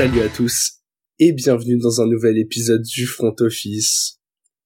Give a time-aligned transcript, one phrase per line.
[0.00, 0.78] Salut à tous
[1.18, 4.18] et bienvenue dans un nouvel épisode du Front Office.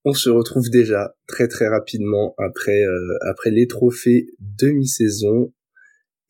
[0.04, 5.52] On se retrouve déjà très très rapidement après euh, après les trophées demi-saison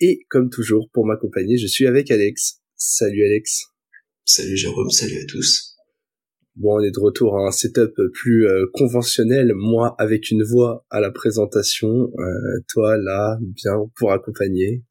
[0.01, 2.63] et comme toujours pour m'accompagner, je suis avec Alex.
[2.77, 3.65] Salut Alex.
[4.25, 5.77] Salut Jérôme, salut à tous.
[6.57, 10.87] Bon, on est de retour à un setup plus euh, conventionnel, moi avec une voix
[10.89, 14.83] à la présentation, euh, toi là bien pour accompagner.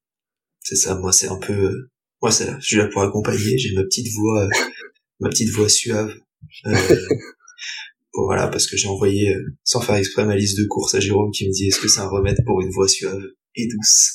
[0.60, 1.88] C'est ça, moi c'est un peu
[2.24, 4.48] moi c'est là, je suis là pour accompagner, j'ai ma petite voix
[5.20, 6.16] ma petite voix suave.
[6.64, 6.72] bon,
[8.26, 11.46] voilà, parce que j'ai envoyé sans faire exprès ma liste de courses à Jérôme qui
[11.48, 13.22] me dit est-ce que c'est un remède pour une voix suave
[13.56, 14.14] et douce?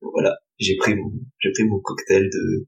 [0.00, 2.66] voilà, j'ai pris mon j'ai pris mon cocktail de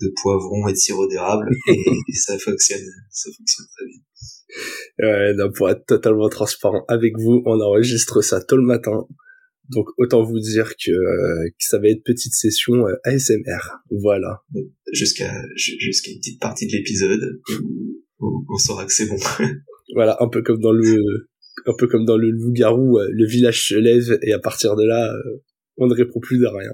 [0.00, 5.08] de poivron et de sirop d'érable et, ça fonctionne, ça fonctionne très bien.
[5.08, 9.06] Ouais, non, pour être totalement transparent avec vous, on enregistre ça tôt le matin.
[9.70, 13.80] Donc autant vous dire que, euh, que ça va être petite session euh, ASMR.
[13.90, 14.42] Voilà.
[14.92, 17.40] Jusqu'à jusqu'à une petite partie de l'épisode
[18.20, 19.16] où, on saura que c'est bon.
[19.94, 20.96] voilà, un peu comme dans le
[21.66, 24.84] un peu comme dans le loup-garou, euh, le village se lève et à partir de
[24.84, 25.14] là,
[25.76, 26.72] on ne répond plus de rien.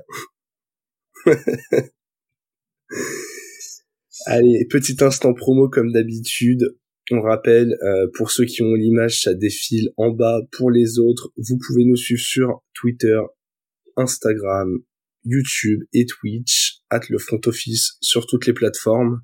[4.27, 6.77] Allez, petit instant promo comme d'habitude.
[7.13, 10.41] On rappelle, euh, pour ceux qui ont l'image, ça défile en bas.
[10.53, 13.19] Pour les autres, vous pouvez nous suivre sur Twitter,
[13.97, 14.79] Instagram,
[15.25, 19.23] YouTube et Twitch, at le front office sur toutes les plateformes.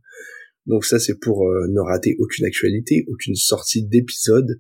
[0.67, 4.59] Donc ça, c'est pour euh, ne rater aucune actualité, aucune sortie d'épisode.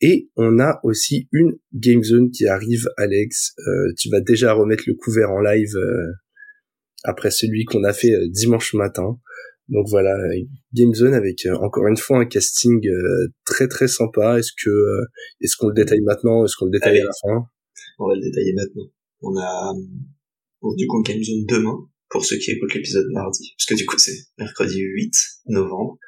[0.00, 3.54] Et on a aussi une Game Zone qui arrive, Alex.
[3.58, 5.74] Euh, tu vas déjà remettre le couvert en live
[7.02, 9.18] après celui qu'on a fait dimanche matin.
[9.68, 10.14] Donc voilà,
[10.74, 14.38] Gamezone avec euh, encore une fois un casting euh, très très sympa.
[14.38, 15.06] Est-ce que euh,
[15.40, 17.46] est-ce qu'on le détaille maintenant Est-ce qu'on le détaille à la fin?
[17.98, 18.84] On va le détailler maintenant.
[19.22, 19.72] On a
[20.76, 21.78] du coup Gamezone demain
[22.10, 25.12] pour ceux qui écoutent l'épisode mardi, parce que du coup c'est mercredi 8
[25.46, 25.98] novembre,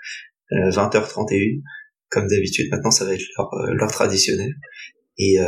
[0.52, 1.62] 20h31.
[2.08, 4.54] Comme d'habitude, maintenant ça va être l'heure, traditionnelle.
[5.18, 5.38] Et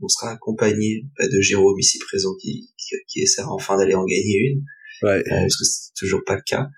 [0.00, 2.70] on sera accompagné bah, de Jérôme ici présent qui,
[3.08, 4.64] qui, essaiera enfin d'aller en gagner une.
[5.02, 5.22] Ouais.
[5.28, 6.68] parce que c'est toujours pas le cas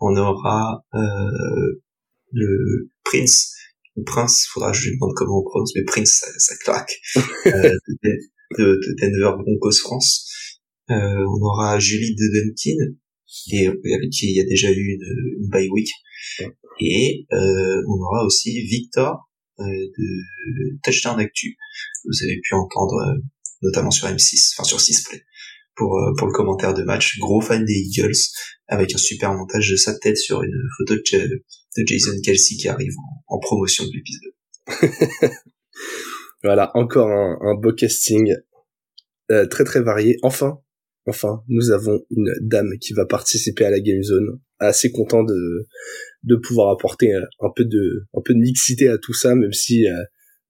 [0.00, 1.82] on aura euh,
[2.32, 3.54] le Prince,
[3.96, 6.92] le Prince, faudra que je lui demande comment on prononce, mais Prince, ça, ça claque,
[7.46, 8.18] euh, de,
[8.58, 10.30] de, Denver Broncos France.
[10.90, 12.94] Euh, on aura Julie de Dunkin,
[13.52, 15.88] et avec qui il y a déjà eu une, une bye week.
[16.80, 19.30] Et euh, on aura aussi Victor
[19.60, 21.56] euh, de Touchdown Actu.
[22.04, 23.20] Vous avez pu entendre euh,
[23.62, 25.22] notamment sur M6, enfin sur 6play,
[25.76, 27.18] pour, euh, pour le commentaire de match.
[27.18, 28.16] Gros fan des Eagles,
[28.68, 31.44] avec un super montage de sa tête sur une photo de,
[31.86, 32.94] Jason Kelsey qui arrive
[33.26, 35.30] en, promotion de l'épisode.
[36.42, 38.34] voilà, encore un, beau casting
[39.30, 40.16] euh, très très varié.
[40.22, 40.60] Enfin,
[41.06, 44.40] enfin, nous avons une dame qui va participer à la Game Zone.
[44.60, 45.66] Assez content de
[46.22, 49.86] de pouvoir apporter un peu de un peu de mixité à tout ça, même si
[49.86, 49.92] euh,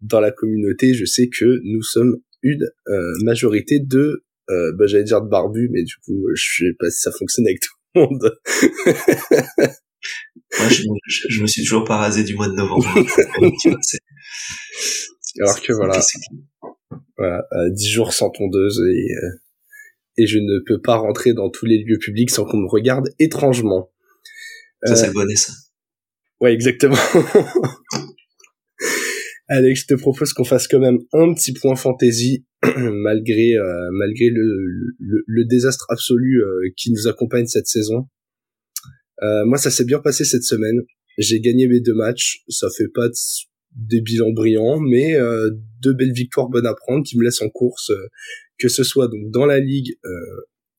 [0.03, 2.69] dans la communauté, je sais que nous sommes une
[3.23, 7.01] majorité de euh, bah, j'allais dire de barbu, mais du coup, je sais pas si
[7.01, 8.33] ça fonctionne avec tout le monde.
[10.59, 12.87] Moi, je, je, me suis toujours pas rasé du mois de novembre.
[15.41, 15.99] Alors que voilà,
[17.17, 19.31] voilà euh, 10 jours sans tondeuse et, euh,
[20.17, 23.09] et je ne peux pas rentrer dans tous les lieux publics sans qu'on me regarde
[23.19, 23.91] étrangement.
[24.85, 25.53] Ça, c'est le bonnet, ça.
[26.41, 26.97] Ouais, exactement.
[29.49, 32.45] Alex, je te propose qu'on fasse quand même un petit point fantasy
[32.77, 38.09] malgré euh, malgré le, le, désastre absolu euh, qui nous accompagne cette saison.
[39.23, 40.81] Euh, moi, ça s'est bien passé cette semaine.
[41.19, 42.43] J'ai gagné mes deux matchs.
[42.49, 43.09] Ça fait pas
[43.77, 45.17] des bilans brillants, mais
[45.81, 47.93] deux belles victoires bonnes à prendre qui me laissent en course,
[48.59, 49.97] que ce soit donc dans la ligue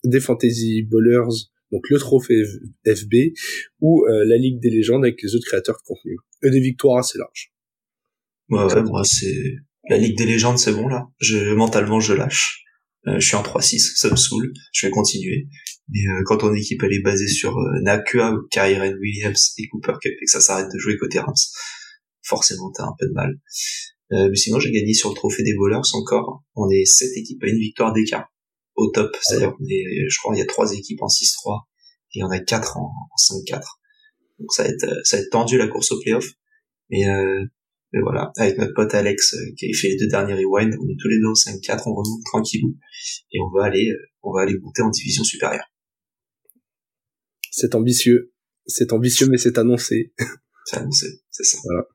[0.03, 2.43] des fantasy bowlers, donc le trophée
[2.85, 3.33] FB,
[3.81, 6.17] ou la ligue des légendes avec les autres créateurs de contenu.
[6.43, 7.53] Et des victoires assez larges.
[8.49, 9.55] Ouais, moi c'est
[9.89, 11.07] la Ligue des légendes, c'est bon là.
[11.19, 12.63] Je mentalement je lâche.
[13.07, 14.51] Euh, je suis en 3-6, ça me saoule.
[14.73, 15.47] Je vais continuer.
[15.89, 19.93] Mais euh, quand ton équipe elle est basée sur euh, Nakua, Kyren Williams et Cooper
[20.01, 21.33] Cup et que ça s'arrête de jouer côté Rams,
[22.23, 23.39] forcément t'as un peu de mal.
[24.11, 26.43] Euh, mais sinon j'ai gagné sur le trophée des voleurs encore.
[26.55, 28.27] On est 7 équipes à une victoire d'écart
[28.75, 29.15] au top.
[29.21, 31.61] C'est-à-dire on je crois il y a 3 équipes en 6-3
[32.13, 33.61] et il y en a 4 en, en 5-4.
[34.39, 36.27] Donc ça va être ça va être tendu la course au playoff.
[36.89, 37.05] Mais
[37.93, 40.89] et voilà, avec notre pote Alex euh, qui a fait les deux derniers rewind, on
[40.89, 42.75] est tous les deux au 5-4, on remonte tranquillou
[43.31, 45.65] et on va aller, euh, on va aller monter en division supérieure.
[47.51, 48.33] C'est ambitieux,
[48.65, 50.13] c'est ambitieux mais c'est annoncé.
[50.67, 51.59] C'est annoncé, c'est ça.
[51.63, 51.85] Voilà.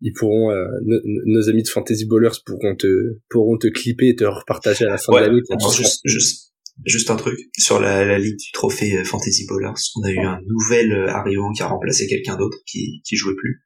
[0.00, 2.86] Ils pourront, euh, nos, amis de Fantasy Ballers pourront te,
[3.28, 5.40] pourront te clipper et te repartager à la fin de l'année.
[5.76, 6.52] Juste, juste,
[6.84, 9.72] juste un truc sur la, la ligue du trophée euh, Fantasy Bowlers.
[9.96, 13.64] On a eu un nouvel arrivant qui a remplacé quelqu'un d'autre qui qui jouait plus.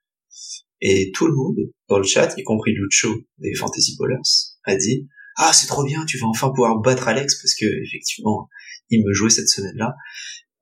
[0.81, 1.57] Et tout le monde
[1.89, 3.09] dans le chat, y compris Lucho
[3.39, 7.41] des Fantasy Bowlers, a dit ah c'est trop bien, tu vas enfin pouvoir battre Alex
[7.41, 8.49] parce que effectivement
[8.91, 9.95] il me jouait cette semaine-là.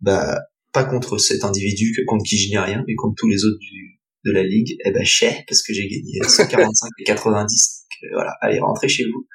[0.00, 0.38] Bah
[0.72, 3.58] pas contre cet individu que contre qui je n'ai rien, mais contre tous les autres
[3.58, 4.76] du, de la ligue.
[4.84, 7.86] Eh ben cher parce que j'ai gagné 145 et 90.
[8.02, 9.26] Donc, voilà, allez rentrer chez vous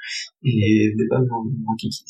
[0.44, 2.06] et pas mon, mon kiki.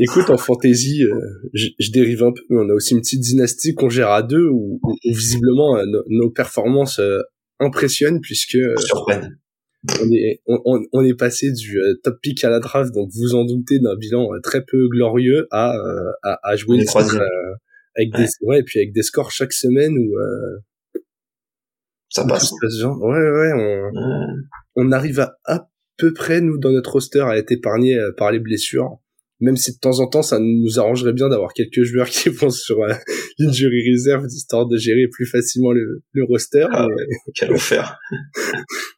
[0.00, 1.10] Écoute, en fantasy, euh,
[1.54, 4.46] je, dérive un peu, mais on a aussi une petite dynastie qu'on gère à deux
[4.46, 7.20] où, où, visiblement euh, nos performances euh,
[7.58, 8.58] impressionnent puisque
[10.00, 13.44] on est on, on, est passé du top pick à la draft, donc vous en
[13.44, 15.74] doutez d'un bilan très peu glorieux à
[16.22, 16.78] à, à jouer
[17.96, 18.60] avec des ouais.
[18.60, 20.14] et puis avec des scores chaque semaine où
[22.08, 22.52] ça passe.
[22.52, 24.36] Ouais ouais, on,
[24.76, 28.38] on arrive à à peu près nous dans notre roster à être épargné par les
[28.38, 29.00] blessures
[29.40, 32.50] même si de temps en temps ça nous arrangerait bien d'avoir quelques joueurs qui vont
[32.50, 32.94] sur euh,
[33.38, 36.66] jury reserve histoire de gérer plus facilement le, le roster.
[36.70, 36.86] Ah,
[37.34, 37.98] Quel enfer.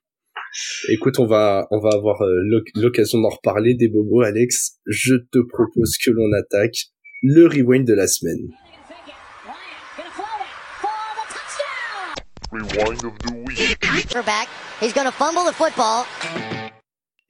[0.88, 2.42] Écoute, on va on va avoir euh,
[2.74, 4.78] l'occasion d'en reparler des bobos, Alex.
[4.86, 6.76] Je te propose que l'on attaque
[7.22, 8.48] le rewind de la semaine.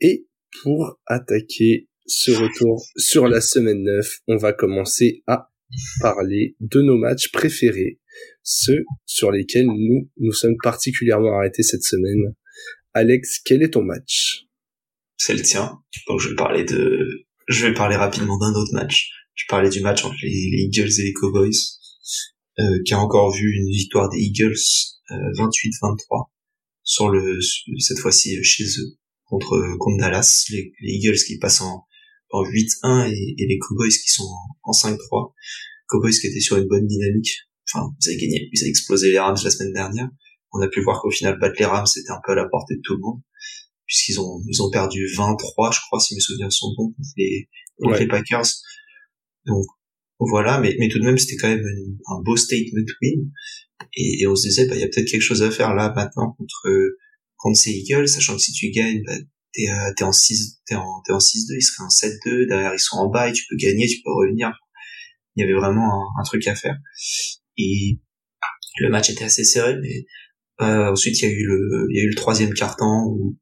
[0.00, 0.26] Et
[0.62, 5.48] pour attaquer ce retour sur la semaine 9, on va commencer à
[6.00, 8.00] parler de nos matchs préférés,
[8.42, 12.34] ceux sur lesquels nous nous sommes particulièrement arrêtés cette semaine.
[12.94, 14.46] Alex, quel est ton match?
[15.16, 15.78] C'est le tien.
[16.08, 19.10] Donc je vais parler de, je vais parler rapidement d'un autre match.
[19.36, 21.50] Je parlais du match entre les, Eagles et les Cowboys,
[22.58, 24.58] euh, qui a encore vu une victoire des Eagles
[25.08, 26.24] 28-23 euh,
[26.82, 27.38] sur le
[27.78, 28.96] cette fois-ci chez eux
[29.26, 31.86] contre contre Dallas, les Eagles qui passent en
[32.30, 34.28] en 8-1 et, et, les Cowboys qui sont
[34.62, 35.32] en, 5-3.
[35.88, 37.30] Cowboys qui étaient sur une bonne dynamique.
[37.68, 40.08] Enfin, vous avez gagné, vous avez explosé les Rams la semaine dernière.
[40.52, 42.76] On a pu voir qu'au final, battre les Rams, c'était un peu à la portée
[42.76, 43.20] de tout le monde.
[43.86, 47.48] Puisqu'ils ont, ils ont perdu 23, je crois, si mes souvenirs sont bons, contre les,
[47.98, 48.46] les Packers.
[49.46, 49.64] Donc,
[50.20, 51.64] voilà, mais, mais tout de même, c'était quand même
[52.06, 53.30] un beau statement win.
[53.96, 55.92] Et, et on se disait, bah, il y a peut-être quelque chose à faire là,
[55.94, 56.68] maintenant, contre,
[57.36, 59.16] contre ces Eagles, sachant que si tu gagnes, bah,
[59.52, 62.74] t'es euh, t'es en 6 t'es en t'es en 6-2 il serait en 7-2 derrière
[62.74, 64.52] ils sont en bas et tu peux gagner tu peux revenir.
[65.36, 65.88] Il y avait vraiment
[66.18, 66.76] un, truc à faire.
[67.56, 67.98] Et
[68.78, 70.06] le match était assez serré mais
[70.62, 73.38] euh, ensuite il y a eu le il y a eu le troisième quart-temps où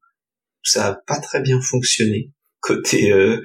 [0.63, 3.41] ça a pas très bien fonctionné côté euh,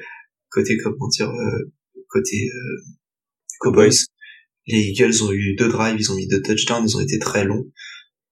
[0.50, 1.72] côté comment dire euh,
[2.08, 2.82] côté euh,
[3.60, 4.06] Cowboys.
[4.66, 7.44] Les Eagles ont eu deux drives ils ont mis deux touchdowns ils ont été très
[7.44, 7.70] longs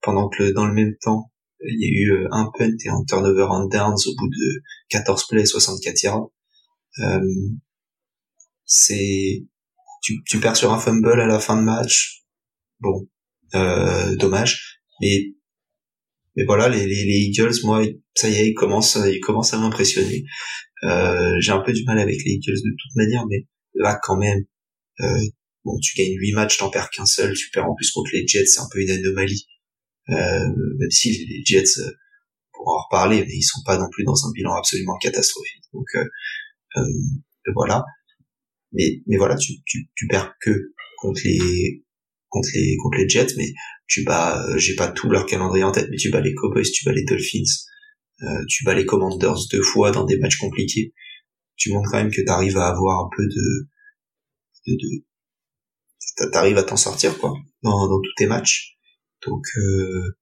[0.00, 1.31] pendant que le, dans le même temps
[1.69, 4.62] il y a eu euh, un punt et un turnover on downs au bout de
[4.91, 6.31] 14 plays, 64 yards.
[6.99, 7.20] Euh,
[8.64, 9.44] c'est
[10.03, 12.23] tu, tu perds sur un fumble à la fin de match.
[12.81, 13.09] Bon,
[13.55, 14.81] euh, dommage.
[15.00, 15.32] Mais
[16.37, 17.85] mais voilà, les, les, les, Eagles, moi,
[18.15, 20.25] ça y est, ils commencent, ils commencent à m'impressionner.
[20.85, 24.17] Euh, j'ai un peu du mal avec les Eagles de toute manière, mais là, quand
[24.17, 24.41] même,
[25.01, 25.20] euh,
[25.65, 28.27] bon, tu gagnes 8 matchs, t'en perds qu'un seul, tu perds en plus contre les
[28.27, 29.46] Jets, c'est un peu une anomalie.
[30.11, 31.91] Euh, même si les Jets, euh,
[32.53, 35.63] pour en reparler, mais ils sont pas non plus dans un bilan absolument catastrophique.
[35.73, 36.85] Donc euh,
[37.55, 37.85] voilà.
[38.73, 40.51] Mais voilà, tu, perds que
[40.99, 41.85] contre les
[42.29, 43.53] contre les contre les Jets, mais
[43.87, 46.85] tu bats, j'ai pas tout leur calendrier en tête, mais tu bats les Cowboys, tu
[46.87, 47.43] bats les Dolphins,
[48.49, 50.94] tu bats les Commanders deux fois dans des matchs compliqués.
[51.56, 53.69] Tu montres quand même que tu arrives à avoir un peu de,
[54.69, 58.79] de, de t'arrives à t'en sortir quoi dans, dans tous tes matchs.
[59.26, 60.17] Donc euh,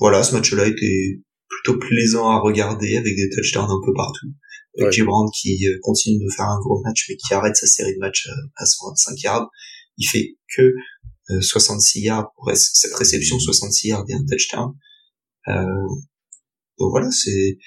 [0.00, 4.28] voilà, ce match-là était plutôt plaisant à regarder avec des touchdowns un peu partout.
[4.78, 7.94] Avec Gibran qui euh, continue de faire un gros match mais qui arrête sa série
[7.94, 9.50] de matchs euh, à 125 yards.
[9.96, 10.72] Il fait que
[11.40, 14.72] 66 yards pour cette réception, 66 yards et un touchdown.
[15.48, 15.86] Euh,
[16.78, 17.58] donc voilà, c'est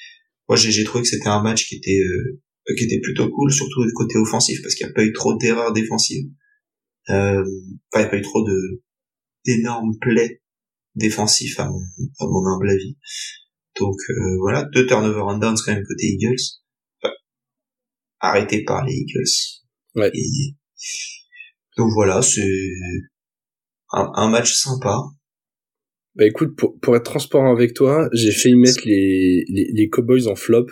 [0.49, 2.01] moi j'ai trouvé que c'était un match qui était
[2.77, 5.37] qui était plutôt cool, surtout du côté offensif parce qu'il n'y a pas eu trop
[5.37, 6.25] d'erreurs défensives.
[7.09, 7.43] Euh,
[7.91, 8.81] enfin, il n'y a pas eu trop de
[9.45, 10.41] d'énormes plays
[10.95, 11.79] défensifs à mon,
[12.19, 12.97] à mon humble avis.
[13.79, 16.41] Donc euh, voilà, deux turnovers and downs quand même côté Eagles,
[17.01, 17.13] enfin,
[18.19, 19.61] arrêtés par les Eagles.
[19.95, 20.11] Ouais.
[20.13, 20.55] Et,
[21.77, 22.69] donc voilà, c'est
[23.91, 24.99] un, un, match sympa.
[26.15, 30.27] Bah écoute, pour, pour être transparent avec toi, j'ai failli mettre les, les, les Cowboys
[30.27, 30.67] en flop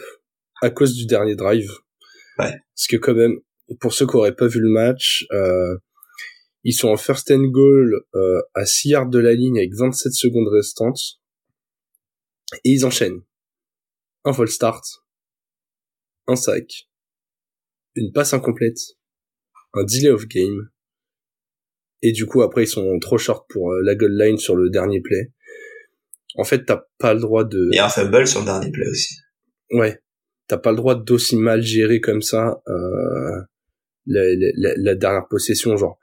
[0.61, 1.69] à cause du dernier drive.
[2.37, 2.51] Ouais.
[2.75, 3.37] Parce que quand même,
[3.79, 5.77] pour ceux qui auraient pas vu le match, euh,
[6.63, 10.13] ils sont en first and goal euh, à 6 yards de la ligne avec 27
[10.13, 11.20] secondes restantes.
[12.63, 13.22] Et ils enchaînent.
[14.24, 14.84] Un fall start,
[16.27, 16.89] un sac,
[17.96, 18.77] une passe incomplète,
[19.74, 20.70] un delay of game,
[22.03, 24.70] et du coup après ils sont trop short pour euh, la goal line sur le
[24.70, 25.32] dernier play.
[26.36, 27.70] En fait, t'as pas le droit de.
[27.74, 29.15] Et un fumble sur le dernier play aussi.
[29.72, 30.00] Ouais,
[30.48, 33.41] t'as pas le droit d'aussi mal gérer comme ça euh,
[34.06, 34.22] la,
[34.56, 36.00] la, la, dernière possession, genre.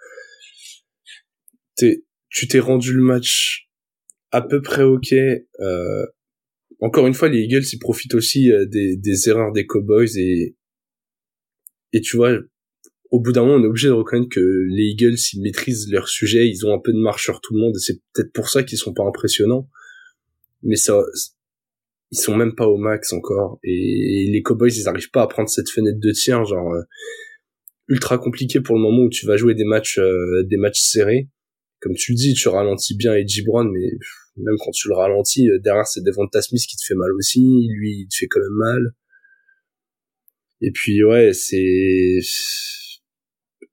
[1.78, 3.68] Tu t'es rendu le match
[4.30, 5.12] à peu près ok.
[5.12, 6.06] Euh,
[6.80, 10.56] encore une fois, les Eagles ils profitent aussi euh, des, des erreurs des Cowboys et
[11.92, 12.38] et tu vois,
[13.10, 16.08] au bout d'un moment, on est obligé de reconnaître que les Eagles, ils maîtrisent leur
[16.08, 18.50] sujet, ils ont un peu de marche sur tout le monde, et c'est peut-être pour
[18.50, 19.68] ça qu'ils sont pas impressionnants.
[20.62, 21.00] Mais ça,
[22.10, 25.48] ils sont même pas au max encore, et les Cowboys, ils arrivent pas à prendre
[25.48, 26.82] cette fenêtre de tir, genre euh,
[27.88, 31.28] ultra compliqué pour le moment où tu vas jouer des matchs, euh, des matchs serrés.
[31.88, 33.88] Comme tu le dis, tu ralentis bien Edgy Brown, mais
[34.36, 37.40] même quand tu le ralentis, euh, derrière c'est Devonta Smith qui te fait mal aussi,
[37.40, 38.94] lui il te fait quand même mal.
[40.60, 42.18] Et puis ouais, c'est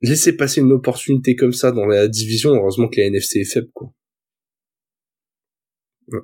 [0.02, 3.70] laisser passer une opportunité comme ça dans la division, heureusement que la NFC est faible,
[3.74, 3.94] quoi.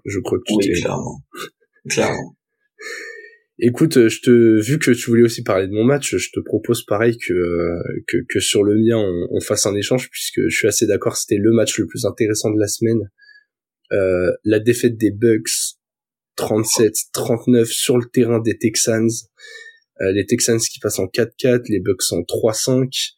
[0.06, 1.20] Je crois que tu oui, clairement.
[1.90, 2.38] clairement.
[3.64, 6.40] Écoute, euh, je te, vu que tu voulais aussi parler de mon match, je te
[6.40, 10.56] propose pareil que euh, que, que sur le mien, on, fasse un échange puisque je
[10.56, 13.02] suis assez d'accord, c'était le match le plus intéressant de la semaine.
[13.92, 15.78] Euh, la défaite des Bucks,
[16.40, 19.10] 37-39 sur le terrain des Texans.
[20.02, 23.14] Euh, les Texans qui passent en 4-4, les Bucks en 3-5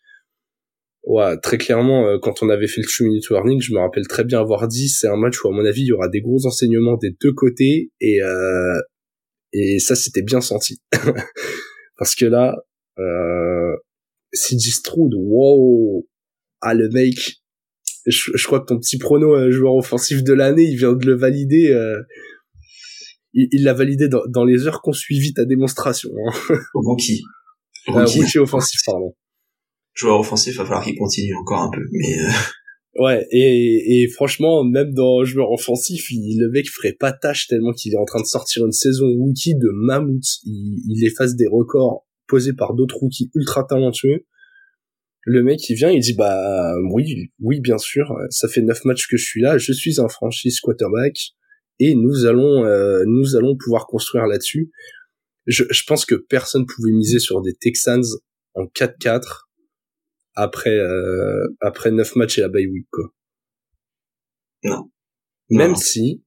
[1.03, 4.07] ouais, très clairement, euh, quand on avait fait le 2 minute warning, je me rappelle
[4.07, 6.21] très bien avoir dit, c'est un match où à mon avis il y aura des
[6.21, 8.79] gros enseignements des deux côtés et euh,
[9.53, 10.81] et ça c'était bien senti
[11.97, 12.55] parce que là,
[12.99, 13.75] euh,
[14.33, 16.07] CJ Stroud, wow,
[16.61, 17.15] ah le mec,
[18.05, 21.05] je, je crois que ton petit prono euh, joueur offensif de l'année, il vient de
[21.05, 21.71] le valider.
[21.71, 22.01] Euh,
[23.35, 26.11] il l'a validé dans, dans, les heures qu'on suivit ta démonstration.
[26.27, 26.55] Hein.
[26.75, 27.23] Rookie.
[27.87, 28.37] Rookie.
[28.37, 29.15] Euh, offensif, pardon
[29.93, 31.81] joueur offensif, il va falloir qu'il continue encore un peu.
[31.91, 32.31] Mais euh,
[32.95, 37.73] ouais, et, et franchement, même dans joueur offensif, il, le mec ferait pas tâche tellement
[37.73, 40.39] qu'il est en train de sortir une saison rookie de mammouth.
[40.45, 44.25] Il, efface des records posés par d'autres rookies ultra talentueux.
[45.25, 49.07] Le mec, il vient, il dit bah oui, oui bien sûr, ça fait neuf matchs
[49.07, 51.15] que je suis là, je suis un franchise quarterback
[51.79, 54.71] et nous allons euh, nous allons pouvoir construire là-dessus.
[55.45, 58.03] Je, je pense que personne pouvait miser sur des Texans
[58.55, 59.42] en 4-4
[60.35, 63.13] après euh, après neuf matchs et la bye week quoi.
[64.63, 64.89] Non.
[65.49, 66.23] Même si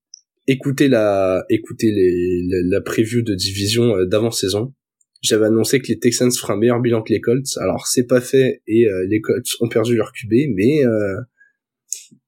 [0.47, 4.75] écoutez la écoutez les la, preview de division euh, d'avant saison,
[5.23, 7.57] j'avais annoncé que les Texans feraient un meilleur bilan que les Colts.
[7.59, 11.21] Alors c'est pas fait et euh, les Colts ont perdu leur QB, mais euh,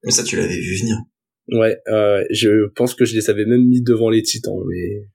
[0.04, 0.96] mais ça tu l'avais vu venir.
[1.50, 5.08] Ouais, euh, je pense que je les avais même mis devant les Titans, mais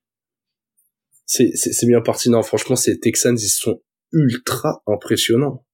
[1.26, 2.30] c'est c'est bien parti.
[2.30, 5.66] Non, franchement, ces Texans ils sont ultra impressionnants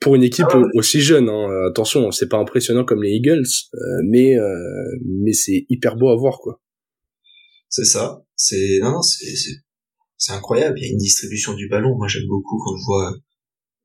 [0.00, 1.28] pour une équipe ah aussi jeune.
[1.28, 1.48] Hein.
[1.68, 4.54] Attention, c'est pas impressionnant comme les Eagles, euh, mais euh,
[5.04, 6.60] mais c'est hyper beau à voir quoi.
[7.68, 8.22] C'est ça.
[8.36, 9.34] C'est non non c'est
[10.16, 10.78] c'est incroyable.
[10.78, 11.96] Il y a une distribution du ballon.
[11.96, 13.12] Moi j'aime beaucoup quand je vois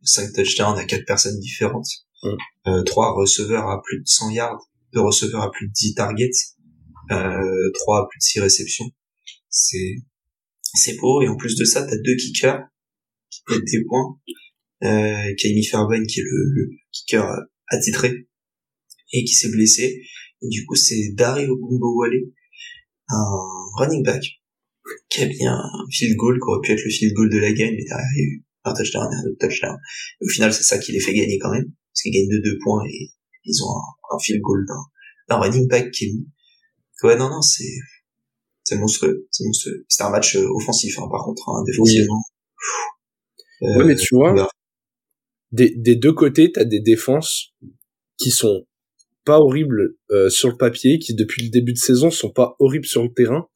[0.04, 1.88] cinq touchdowns à quatre personnes différentes,
[2.24, 2.30] mm.
[2.68, 6.30] euh, trois receveurs à plus de 100 yards, deux receveurs à plus de 10 targets,
[7.12, 8.90] euh, trois à plus de 6 réceptions.
[9.50, 9.96] C'est
[10.76, 12.62] c'est beau et en plus de ça t'as deux kickers
[13.30, 14.18] qui mettent des points
[14.84, 17.26] euh, Camille Fairbairn qui est le, le kicker
[17.68, 18.28] attitré
[19.14, 20.02] et qui s'est blessé.
[20.42, 22.20] Et du coup, c'est Dari Ogumbowale,
[23.10, 23.26] un
[23.78, 24.24] running back,
[25.10, 27.54] qui a bien un field goal, qui aurait pu être le field goal de la
[27.54, 29.78] game, mais derrière, il y a eu un touchdown et un autre touchdown.
[30.22, 32.42] Et au final, c'est ça qui les fait gagner quand même, parce qu'ils gagnent de
[32.44, 33.12] deux points et
[33.46, 34.66] ils ont un, un field goal
[35.30, 36.28] d'un running back qui est mis.
[37.04, 37.74] Ouais, non, non, c'est,
[38.64, 39.86] c'est monstrueux, c'est monstrueux.
[39.90, 42.22] C'était un match euh, offensif, hein, par contre, hein, défensivement.
[43.62, 43.76] Oui.
[43.78, 44.34] ouais, mais tu vois,
[45.54, 47.54] des, des deux côtés, t'as des défenses
[48.18, 48.66] qui sont
[49.24, 52.86] pas horribles euh, sur le papier, qui depuis le début de saison sont pas horribles
[52.86, 53.48] sur le terrain.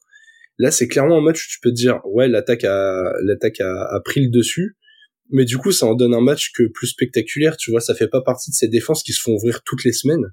[0.58, 3.94] Là, c'est clairement un match où tu peux te dire, ouais, l'attaque a, l'attaque a,
[3.94, 4.76] a, pris le dessus,
[5.30, 7.56] mais du coup, ça en donne un match que plus spectaculaire.
[7.56, 9.92] Tu vois, ça fait pas partie de ces défenses qui se font ouvrir toutes les
[9.92, 10.24] semaines.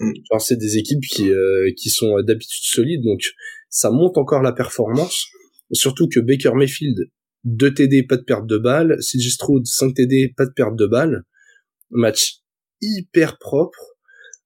[0.00, 0.12] Mm.
[0.30, 3.20] Genre, c'est des équipes qui, euh, qui sont d'habitude solides, donc
[3.70, 5.26] ça monte encore la performance.
[5.72, 6.98] Surtout que Baker Mayfield
[7.44, 8.98] 2 TD, pas de perte de balle.
[9.00, 11.24] CJ Stroud, 5 TD, pas de perte de balle.
[11.90, 12.40] Match
[12.80, 13.78] hyper propre,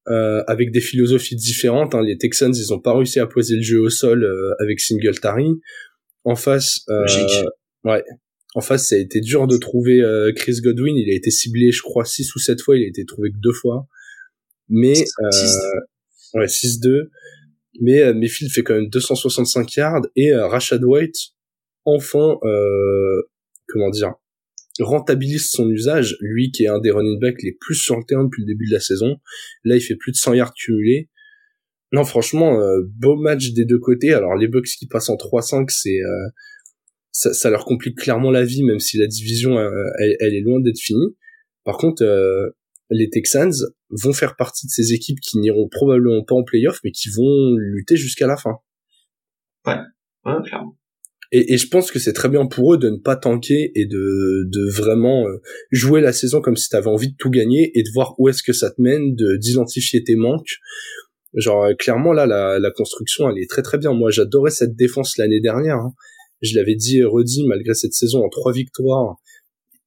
[0.08, 1.94] euh, avec des philosophies différentes.
[1.94, 2.02] Hein.
[2.02, 5.60] Les Texans, ils ont pas réussi à poser le jeu au sol euh, avec Singletary.
[6.24, 7.06] En face, euh,
[7.84, 8.04] ouais.
[8.54, 10.94] En face, ça a été dur de trouver euh, Chris Godwin.
[10.96, 12.76] Il a été ciblé, je crois, 6 ou 7 fois.
[12.76, 13.86] Il a été trouvé que deux fois.
[14.68, 17.08] Mais, euh, ouais, 6-2.
[17.80, 21.16] Mais Mayfield fait quand même 265 yards et Rashad White,
[21.84, 23.22] enfin, euh,
[23.68, 24.14] comment dire,
[24.80, 28.24] rentabilise son usage, lui qui est un des running backs les plus sur le terrain
[28.24, 29.16] depuis le début de la saison.
[29.64, 31.08] Là, il fait plus de 100 yards cumulés.
[31.92, 34.14] Non, franchement, euh, beau match des deux côtés.
[34.14, 36.28] Alors les Bucks qui passent en 3-5, c'est euh,
[37.10, 40.40] ça, ça, leur complique clairement la vie, même si la division euh, elle, elle, est
[40.40, 41.14] loin d'être finie.
[41.64, 42.02] Par contre,
[42.90, 43.52] les Texans
[43.90, 47.54] vont faire partie de ces équipes qui n'iront probablement pas en playoff, mais qui vont
[47.56, 48.56] lutter jusqu'à la fin.
[49.66, 49.78] Ouais,
[50.24, 50.76] ouais, clairement.
[51.34, 53.86] Et, et, je pense que c'est très bien pour eux de ne pas tanker et
[53.86, 57.72] de, de vraiment euh, jouer la saison comme si tu avais envie de tout gagner
[57.74, 60.58] et de voir où est-ce que ça te mène, de d'identifier tes manques.
[61.34, 63.94] Genre euh, clairement là la, la construction elle est très très bien.
[63.94, 65.76] Moi j'adorais cette défense l'année dernière.
[65.76, 65.94] Hein.
[66.42, 69.16] Je l'avais dit et redit malgré cette saison en trois victoires.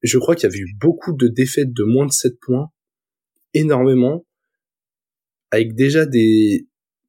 [0.02, 2.70] Je crois qu'il y avait eu beaucoup de défaites de moins de 7 points,
[3.54, 4.26] énormément,
[5.50, 6.66] avec déjà des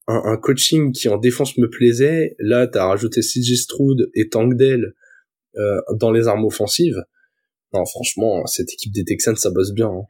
[0.08, 2.36] un, coaching qui en défense me plaisait.
[2.40, 4.94] Là, t'as rajouté Stroud et Tankdale
[5.58, 7.04] euh, dans les armes offensives.
[7.74, 9.88] Non, franchement, cette équipe des Texans, ça bosse bien.
[9.88, 10.04] Hein.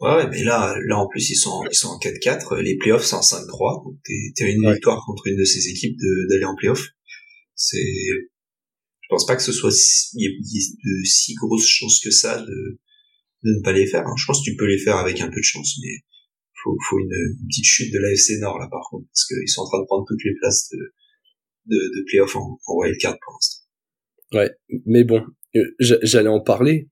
[0.00, 2.60] Ouais, mais là, là en plus ils sont ils sont en 4-4.
[2.60, 3.84] Les playoffs c'est en 5-3.
[3.84, 5.98] Donc t'es une victoire contre une de ces équipes
[6.30, 6.86] d'aller en playoff.
[7.56, 9.72] C'est, je pense pas que ce soit
[10.14, 12.78] il y, ait de si grosses chances que ça de
[13.44, 14.06] de ne pas les faire.
[14.06, 14.14] Hein.
[14.16, 16.04] Je pense que tu peux les faire avec un peu de chance, mais
[16.62, 17.10] faut, faut une,
[17.48, 20.04] petite chute de l'AFC Nord là par contre, parce qu'ils sont en train de prendre
[20.06, 20.78] toutes les places de,
[21.66, 23.64] de, de playoff en, en wildcard pour l'instant.
[24.32, 24.50] Ouais,
[24.86, 25.24] mais bon,
[25.56, 26.88] euh, j'allais en parler.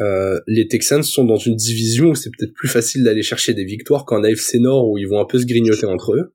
[0.00, 3.64] Euh, les Texans sont dans une division où c'est peut-être plus facile d'aller chercher des
[3.64, 6.34] victoires qu'en AFC Nord où ils vont un peu se grignoter entre eux.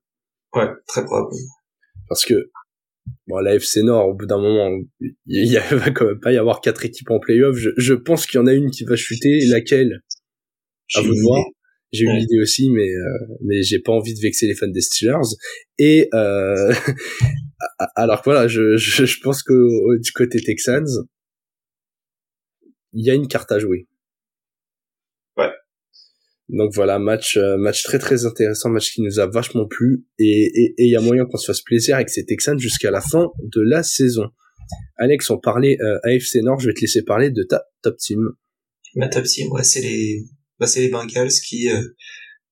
[0.54, 1.34] Ouais, très probable.
[2.08, 2.50] Parce que
[3.26, 4.70] bon, l'AFC Nord, au bout d'un moment,
[5.26, 7.56] il, va quand même pas y avoir quatre équipes en playoff.
[7.56, 10.02] Je, je pense qu'il y en a une qui va chuter, laquelle?
[10.94, 11.42] À vous de voir.
[11.92, 14.80] J'ai eu l'idée aussi, mais euh, mais j'ai pas envie de vexer les fans des
[14.80, 15.36] Steelers.
[15.78, 16.72] Et euh,
[17.96, 20.86] alors voilà, je, je, je pense que du côté Texans,
[22.94, 23.88] il y a une carte à jouer.
[25.36, 25.50] Ouais.
[26.48, 30.50] Donc voilà, match euh, match très très intéressant, match qui nous a vachement plu et
[30.54, 33.28] et il y a moyen qu'on se fasse plaisir avec ces Texans jusqu'à la fin
[33.42, 34.30] de la saison.
[34.96, 38.30] Alex, on parlait euh, AFC Nord, je vais te laisser parler de ta top team.
[38.94, 40.24] Ma top team, ouais, c'est les
[40.62, 41.82] bah, c'est les Bengals qui euh,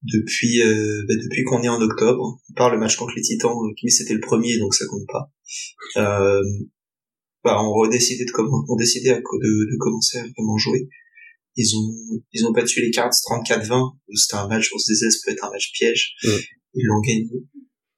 [0.02, 3.86] depuis euh, bah, depuis qu'on est en octobre, par le match contre les Titans, qui
[3.86, 5.30] euh, c'était le premier donc ça compte pas.
[5.96, 6.42] Euh,
[7.44, 8.32] bah, on a décidé de
[8.68, 10.88] on décidé de, de, commencer à vraiment jouer.
[11.54, 13.96] Ils ont ils ont battu les Cards 34-20.
[14.14, 16.16] C'était un match, on se disait ça peut être un match piège.
[16.74, 17.30] Ils l'ont gagné.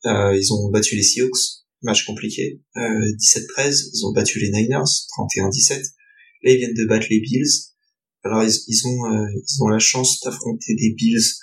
[0.05, 2.61] Euh, ils ont battu les Seahawks, match compliqué.
[2.77, 3.91] Euh, 17-13.
[3.95, 4.83] Ils ont battu les Niners
[5.17, 5.81] 31-17.
[6.43, 7.72] Là ils viennent de battre les Bills
[8.25, 11.43] alors ils, ils ont euh, ils ont la chance d'affronter des Bills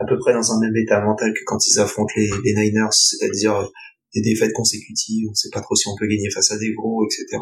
[0.00, 2.92] à peu près dans un même état mental que quand ils affrontent les, les Niners,
[2.92, 3.66] c'est-à-dire euh,
[4.14, 7.04] des défaites consécutives, on sait pas trop si on peut gagner face à des gros,
[7.06, 7.38] etc.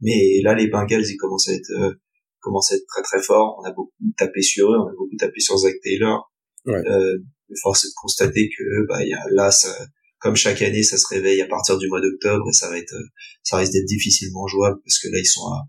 [0.00, 1.92] Mais là, les Bengals, ils commencent à être, euh,
[2.40, 3.60] commencent à être très très forts.
[3.60, 6.32] On a beaucoup tapé sur eux, on a beaucoup tapé sur Zach Taylor.
[6.66, 6.78] Ouais.
[6.86, 7.18] Euh,
[7.62, 9.74] force est de constater que bah y a, là, ça,
[10.20, 12.94] comme chaque année, ça se réveille à partir du mois d'octobre et ça va être,
[13.42, 15.62] ça risque d'être difficilement jouable parce que là, ils sont à,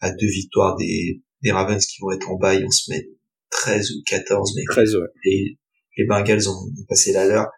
[0.00, 3.04] à deux victoires des, des Ravens qui vont être en bail en semaine
[3.50, 5.06] 13 ou 14, mais 13, ouais.
[5.24, 5.58] les,
[5.96, 7.48] les Bengals ont passé la leur.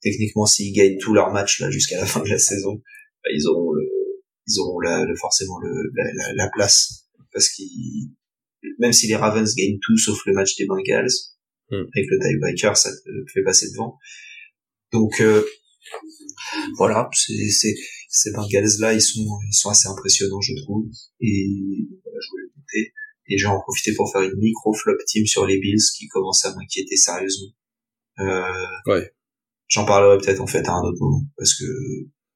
[0.00, 3.46] Techniquement, s'ils gagnent tous leurs matchs là jusqu'à la fin de la saison, bah, ils
[3.48, 3.82] auront le,
[4.46, 8.10] ils auront la, le, forcément le, la, la, place parce qu'ils
[8.78, 11.10] même si les Ravens gagnent tout sauf le match des Bengals
[11.70, 11.84] hmm.
[11.94, 13.98] avec le tiebreaker, ça te fait passer devant.
[14.92, 15.44] Donc euh,
[16.76, 17.74] voilà, c'est c'est
[18.08, 20.86] ces Bengals là, ils sont ils sont assez impressionnants je trouve
[21.20, 21.48] et
[22.04, 22.62] voilà, je voulais le
[23.32, 26.44] et j'ai en profité pour faire une micro flop team sur les Bills qui commence
[26.44, 27.52] à m'inquiéter sérieusement.
[28.20, 28.42] Euh,
[28.86, 29.10] ouais.
[29.68, 31.64] J'en parlerai peut-être en fait à un autre moment parce que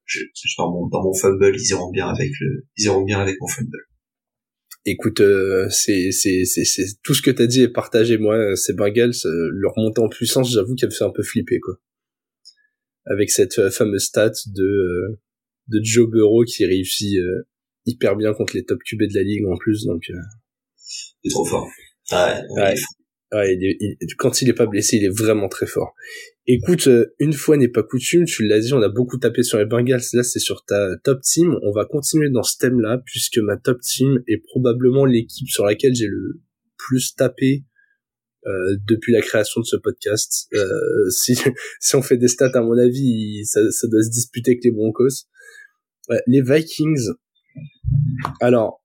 [0.05, 0.21] je,
[0.57, 3.49] dans mon dans mon fumble ils iront bien avec le ils iront bien avec mon
[3.49, 3.79] fumble.
[4.89, 8.19] Écoute, euh, c'est c'est c'est c'est tout ce que t'as dit est partagé.
[8.19, 11.59] Moi, ces Bengals, euh, leur montée en puissance, j'avoue qu'elle me fait un peu flipper
[11.59, 11.75] quoi.
[13.07, 15.19] Avec cette euh, fameuse stat de euh,
[15.67, 17.19] de Joe Burrow qui réussit
[17.85, 20.09] hyper bien contre les top QB de la ligue en plus, donc
[21.23, 21.69] il est trop fort.
[22.13, 22.75] Ouais, ouais.
[23.33, 25.95] ouais quand il est pas blessé, il est vraiment très fort.
[26.47, 29.59] Écoute, euh, une fois n'est pas coutume, tu l'as dit, on a beaucoup tapé sur
[29.59, 31.59] les Bengals, là c'est sur ta top team.
[31.63, 35.95] On va continuer dans ce thème-là, puisque ma top team est probablement l'équipe sur laquelle
[35.95, 36.41] j'ai le
[36.77, 37.65] plus tapé
[38.47, 40.49] euh, depuis la création de ce podcast.
[40.55, 41.37] Euh, si,
[41.81, 44.71] si on fait des stats, à mon avis, ça, ça doit se disputer avec les
[44.71, 45.27] Broncos.
[46.29, 47.09] les Vikings.
[48.41, 48.85] Alors,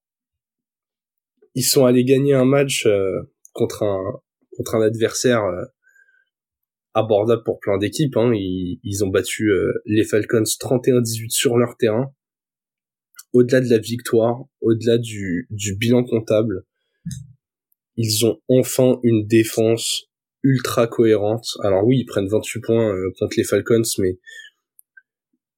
[1.55, 3.21] ils sont allés gagner un match euh,
[3.53, 4.21] contre un
[4.57, 5.63] contre un adversaire euh,
[6.93, 8.17] abordable pour plein d'équipes.
[8.17, 8.31] Hein.
[8.33, 12.13] Ils, ils, ont battu euh, les Falcons 31-18 sur leur terrain.
[13.33, 16.65] au-delà de la victoire, au-delà du, du bilan comptable,
[17.95, 20.11] ils ont enfin une défense
[20.43, 21.45] ultra cohérente.
[21.63, 24.19] Alors oui, ils prennent 28 points euh, contre les Falcons, mais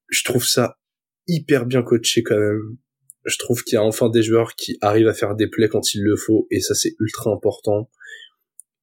[0.10, 0.78] je trouve ça
[1.28, 2.78] hyper bien coaché quand même.
[3.26, 5.94] Je trouve qu'il y a enfin des joueurs qui arrivent à faire des plays quand
[5.94, 7.90] il le faut, et ça c'est ultra important.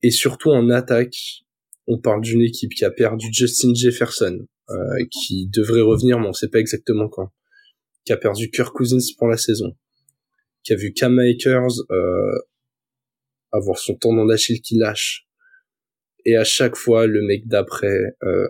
[0.02, 1.44] Et surtout en attaque,
[1.86, 6.32] on parle d'une équipe qui a perdu Justin Jefferson, euh, qui devrait revenir, mais on
[6.32, 7.30] sait pas exactement quand.
[8.04, 9.76] Qui a perdu Kirk Cousins pour la saison.
[10.62, 12.38] Qui a vu Cam Akers euh,
[13.52, 15.26] avoir son tendon d'Achille qui lâche.
[16.24, 18.48] Et à chaque fois, le mec d'après euh,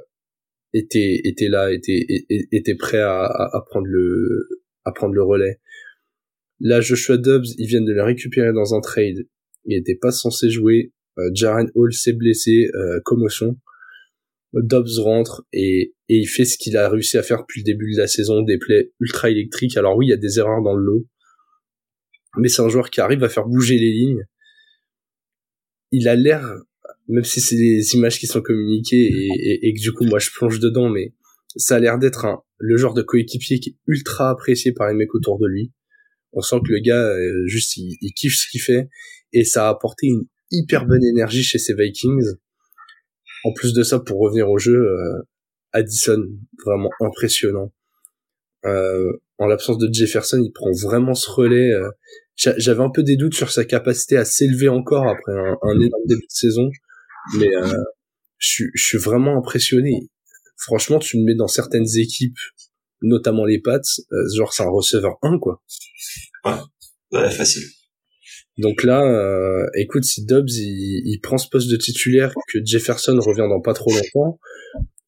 [0.73, 4.49] était était là, était était prêt à, à, prendre le
[4.85, 5.61] à prendre le relais.
[6.61, 9.27] Là, Joshua Dobbs, ils viennent de le récupérer dans un trade.
[9.65, 10.93] Il était pas censé jouer.
[11.19, 13.57] Euh, Jaren Hall s'est blessé, euh, commotion.
[14.53, 17.93] Dobbs rentre et, et il fait ce qu'il a réussi à faire depuis le début
[17.93, 19.77] de la saison, des plays ultra électriques.
[19.77, 21.07] Alors oui, il y a des erreurs dans le lot,
[22.37, 24.25] mais c'est un joueur qui arrive à faire bouger les lignes.
[25.93, 26.53] Il a l'air,
[27.09, 30.31] même si c'est des images qui sont communiquées et, et, que du coup moi je
[30.31, 31.15] plonge dedans, mais
[31.57, 32.27] ça a l'air d'être
[32.59, 35.73] le genre de coéquipier qui est ultra apprécié par les mecs autour de lui.
[36.33, 38.89] On sent que le gars, euh, juste, il, il kiffe ce qu'il fait
[39.33, 42.37] et ça a apporté une hyper bonne énergie chez ces Vikings
[43.45, 45.23] en plus de ça, pour revenir au jeu, euh,
[45.73, 46.23] Addison,
[46.65, 47.73] vraiment impressionnant.
[48.67, 51.73] Euh, en l'absence de Jefferson, il prend vraiment ce relais.
[51.73, 51.91] Euh.
[52.37, 56.23] J'avais un peu des doutes sur sa capacité à s'élever encore après un, énorme début
[56.23, 56.71] de saison,
[57.39, 57.51] mais
[58.39, 60.09] je, suis vraiment impressionné.
[60.57, 62.39] Franchement, tu me mets dans certaines équipes,
[63.03, 63.81] notamment les Pats,
[64.35, 65.63] genre c'est un receveur 1, quoi.
[66.45, 66.53] Ouais,
[67.13, 67.65] ouais facile.
[68.61, 73.49] Donc là, euh, écoute, si Dobbs il, prend ce poste de titulaire, que Jefferson revient
[73.49, 74.39] dans pas trop longtemps,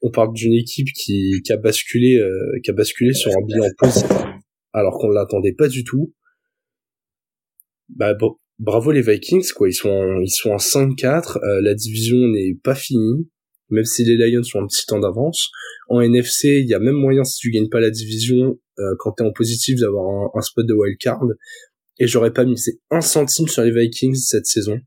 [0.01, 3.67] on parle d'une équipe qui, qui a basculé, euh, qui a basculé sur un bilan
[3.77, 4.11] positif,
[4.73, 6.15] alors qu'on l'attendait pas du tout.
[7.91, 9.69] Bah bon, bravo les Vikings, quoi.
[9.69, 11.39] Ils sont en, ils sont en 5-4.
[11.45, 13.29] Euh, la division n'est pas finie,
[13.73, 15.51] même si les Lions sont un petit temps d'avance.
[15.89, 19.13] En NFC, il y a même moyen si tu gagnes pas la division, euh, quand
[19.13, 21.23] t'es en positif, d'avoir un, un spot de wildcard
[21.99, 24.79] et j'aurais pas misé un centime sur les Vikings cette saison.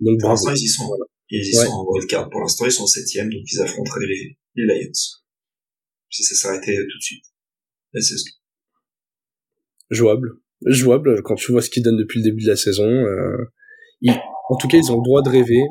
[0.00, 0.90] Donc pour l'instant ils y sont.
[1.30, 2.28] Ils y sont en wildcard.
[2.30, 4.92] Pour l'instant ils sont septième, donc ils affronteraient les, les Lions.
[6.10, 7.24] Si ça s'arrêtait tout de suite.
[7.92, 8.30] La saison.
[9.90, 10.30] Jouable.
[10.66, 12.86] Jouable quand tu vois ce qu'ils donnent depuis le début de la saison.
[12.86, 13.50] Euh,
[14.50, 15.62] en tout cas, ils ont le droit de rêver.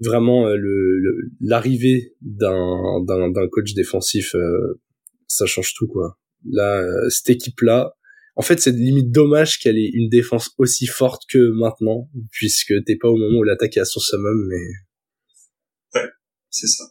[0.00, 3.02] Vraiment, euh, le, l'arrivée d'un,
[3.50, 4.80] coach défensif, euh,
[5.26, 6.18] ça change tout quoi.
[6.44, 7.96] Là, euh, cette équipe là,
[8.36, 12.96] en fait, c'est limite dommage qu'elle ait une défense aussi forte que maintenant, puisque t'es
[12.96, 16.00] pas au moment où l'attaque est à son summum, mais...
[16.00, 16.08] Ouais,
[16.50, 16.84] c'est ça.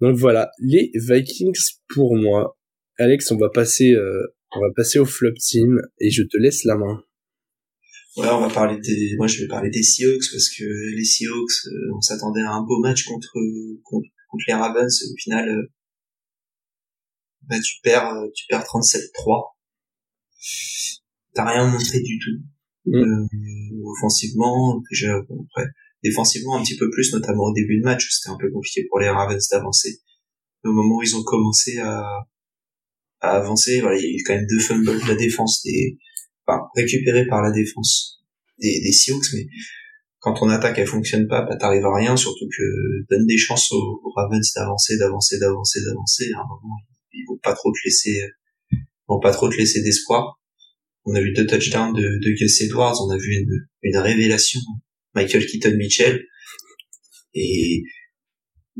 [0.00, 2.56] Donc voilà, les Vikings pour moi.
[2.98, 6.64] Alex, on va passer, euh, on va passer au flop team et je te laisse
[6.64, 7.02] la main.
[8.16, 11.66] Ouais, on va parler des, moi je vais parler des Seahawks parce que les Seahawks,
[11.66, 13.32] euh, on s'attendait à un beau match contre,
[13.84, 14.08] contre,
[14.46, 15.02] les Ravens.
[15.10, 15.72] Au final, euh,
[17.42, 19.52] bah tu perds, tu perds 37-3
[21.34, 22.42] t'as rien montré du tout.
[22.86, 22.96] Mm.
[22.96, 23.26] Euh,
[23.96, 25.68] offensivement, déjà, bon, après,
[26.02, 28.98] défensivement un petit peu plus, notamment au début de match, c'était un peu compliqué pour
[28.98, 30.00] les Ravens d'avancer.
[30.64, 32.04] Au moment où ils ont commencé à,
[33.20, 35.98] à avancer, voilà, il y a eu quand même deux fumbles de la défense, des,
[36.46, 38.22] enfin, récupérés par la défense
[38.58, 39.46] des, des Seahawks, mais
[40.22, 42.62] quand ton attaque elle fonctionne pas, bah t'arrives à rien, surtout que
[43.10, 46.30] donne des chances aux, Ravens d'avancer, d'avancer, d'avancer, d'avancer.
[46.36, 46.76] À un moment,
[47.12, 48.30] ils vont pas trop te laisser
[49.08, 50.40] vont pas trop te laisser d'espoir.
[51.04, 54.60] On a vu deux touchdowns de, de Gus Edwards, on a vu une, une révélation,
[55.14, 56.24] Michael Keaton Mitchell.
[57.34, 57.82] Et,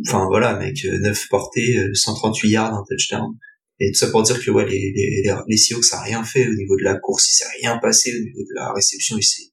[0.07, 3.37] enfin voilà, mec, 9 portées, 138 yards, un touchdown.
[3.83, 6.23] Et tout ça pour dire que ouais, les, les, les, les Seahawks, ça a rien
[6.23, 9.17] fait au niveau de la course, il s'est rien passé au niveau de la réception,
[9.19, 9.51] il s'est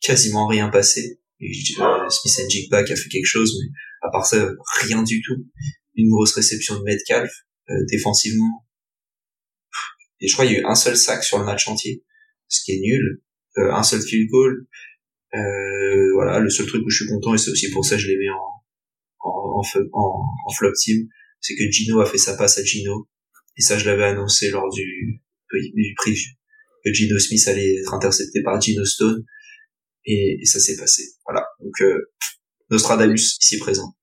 [0.00, 1.20] quasiment rien passé.
[1.40, 3.68] Et, euh, Smith and Jigba a fait quelque chose, mais
[4.08, 4.48] à part ça,
[4.80, 5.46] rien du tout.
[5.94, 7.30] Une grosse réception de Metcalf,
[7.68, 8.64] euh, défensivement,
[10.20, 12.02] et je crois qu'il y a eu un seul sac sur le match entier,
[12.48, 13.22] ce qui est nul.
[13.58, 14.66] Euh, un seul field goal.
[15.34, 18.02] Euh, voilà, le seul truc où je suis content, et c'est aussi pour ça que
[18.02, 19.60] je l'ai mis en, en,
[19.92, 21.08] en, en, flop team,
[21.40, 23.08] c'est que Gino a fait sa passe à Gino.
[23.56, 25.20] Et ça, je l'avais annoncé lors du,
[25.52, 25.94] du.
[26.84, 29.24] Que Gino Smith allait être intercepté par Gino Stone.
[30.06, 31.02] Et, et ça s'est passé.
[31.24, 31.46] Voilà.
[31.60, 31.98] Donc, euh,
[32.70, 33.94] Nostradamus, ici présent.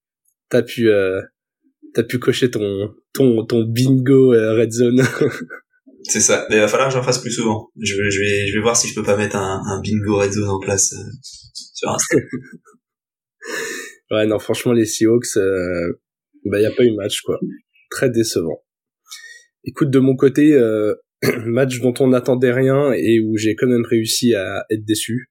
[0.50, 1.22] T'as pu, euh,
[1.94, 5.04] t'as pu cocher ton, ton, ton bingo euh, red zone.
[6.04, 6.48] C'est ça.
[6.50, 7.70] Mais il va falloir que j'en fasse plus souvent.
[7.80, 10.18] Je vais, je vais, je vais voir si je peux pas mettre un, un bingo
[10.18, 11.12] red zone en place euh,
[11.74, 12.18] sur Insta.
[14.12, 16.02] ouais, non, franchement, les Seahawks, euh,
[16.46, 17.40] bah, y a pas eu match, quoi.
[17.90, 18.64] Très décevant.
[19.64, 20.96] Écoute, de mon côté, euh,
[21.46, 25.30] match dont on n'attendait rien et où j'ai quand même réussi à être déçu.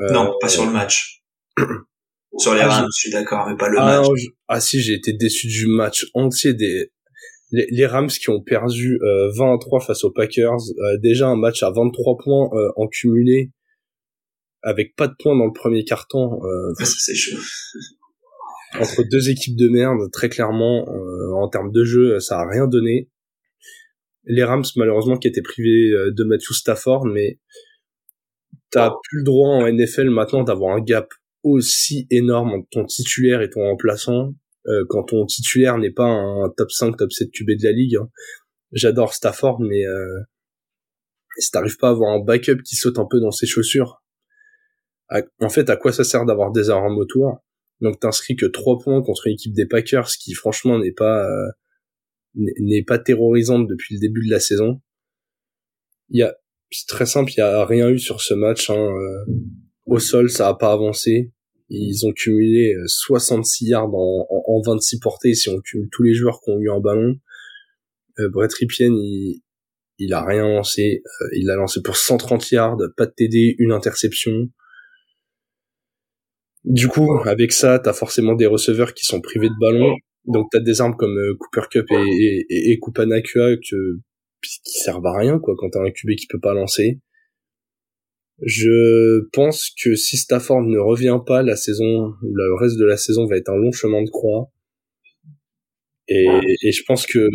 [0.00, 1.22] Euh, non, pas sur le match.
[2.38, 4.08] sur les ah, Rams, je suis d'accord, mais pas le ah, match.
[4.48, 6.90] ah si, j'ai été déçu du match entier des
[7.50, 10.58] les, Rams qui ont perdu euh, 20 à 3 face aux Packers.
[10.78, 13.52] Euh, déjà un match à 23 points euh, en cumulé
[14.62, 16.40] avec pas de points dans le premier carton.
[16.44, 17.38] Euh, ah, c'est chaud.
[18.78, 20.84] entre deux équipes de merde, très clairement,
[21.40, 23.08] en termes de jeu, ça a rien donné
[24.28, 27.40] les Rams malheureusement qui étaient privés euh, de Matthew Stafford, mais
[28.70, 31.08] t'as plus le droit en NFL maintenant d'avoir un gap
[31.42, 34.34] aussi énorme entre ton titulaire et ton remplaçant
[34.66, 37.96] euh, quand ton titulaire n'est pas un top 5, top 7 QB de la ligue.
[37.96, 38.10] Hein.
[38.72, 40.20] J'adore Stafford, mais euh,
[41.38, 44.02] si t'arrives pas à avoir un backup qui saute un peu dans ses chaussures,
[45.40, 47.42] en fait, à quoi ça sert d'avoir des armes autour?
[47.80, 51.48] Donc t'inscris que 3 points contre une équipe des Packers qui franchement n'est pas euh,
[52.34, 54.80] n'est pas terrorisante depuis le début de la saison.
[56.10, 56.34] Il y a,
[56.70, 58.70] c'est très simple, il y a rien eu sur ce match.
[58.70, 58.76] Hein.
[58.76, 59.32] Euh,
[59.86, 61.32] au sol, ça a pas avancé.
[61.70, 66.14] Ils ont cumulé 66 euh, yards en, en, 26 portées si on cumule tous les
[66.14, 67.16] joueurs qui ont eu un ballon.
[68.18, 69.42] Euh, Brett Ripien, il,
[69.98, 71.02] il a rien lancé.
[71.04, 74.48] Euh, il a lancé pour 130 yards, pas de TD, une interception.
[76.64, 79.94] Du coup, avec ça, t'as forcément des receveurs qui sont privés de ballon.
[80.28, 83.98] Donc t'as des armes comme euh, Cooper Cup et, et, et, et que,
[84.42, 87.00] qui servent à rien quoi quand t'as un QB qui peut pas lancer.
[88.42, 93.26] Je pense que si Stafford ne revient pas, la saison, le reste de la saison
[93.26, 94.50] va être un long chemin de croix.
[96.06, 96.26] Et,
[96.62, 97.28] et je pense que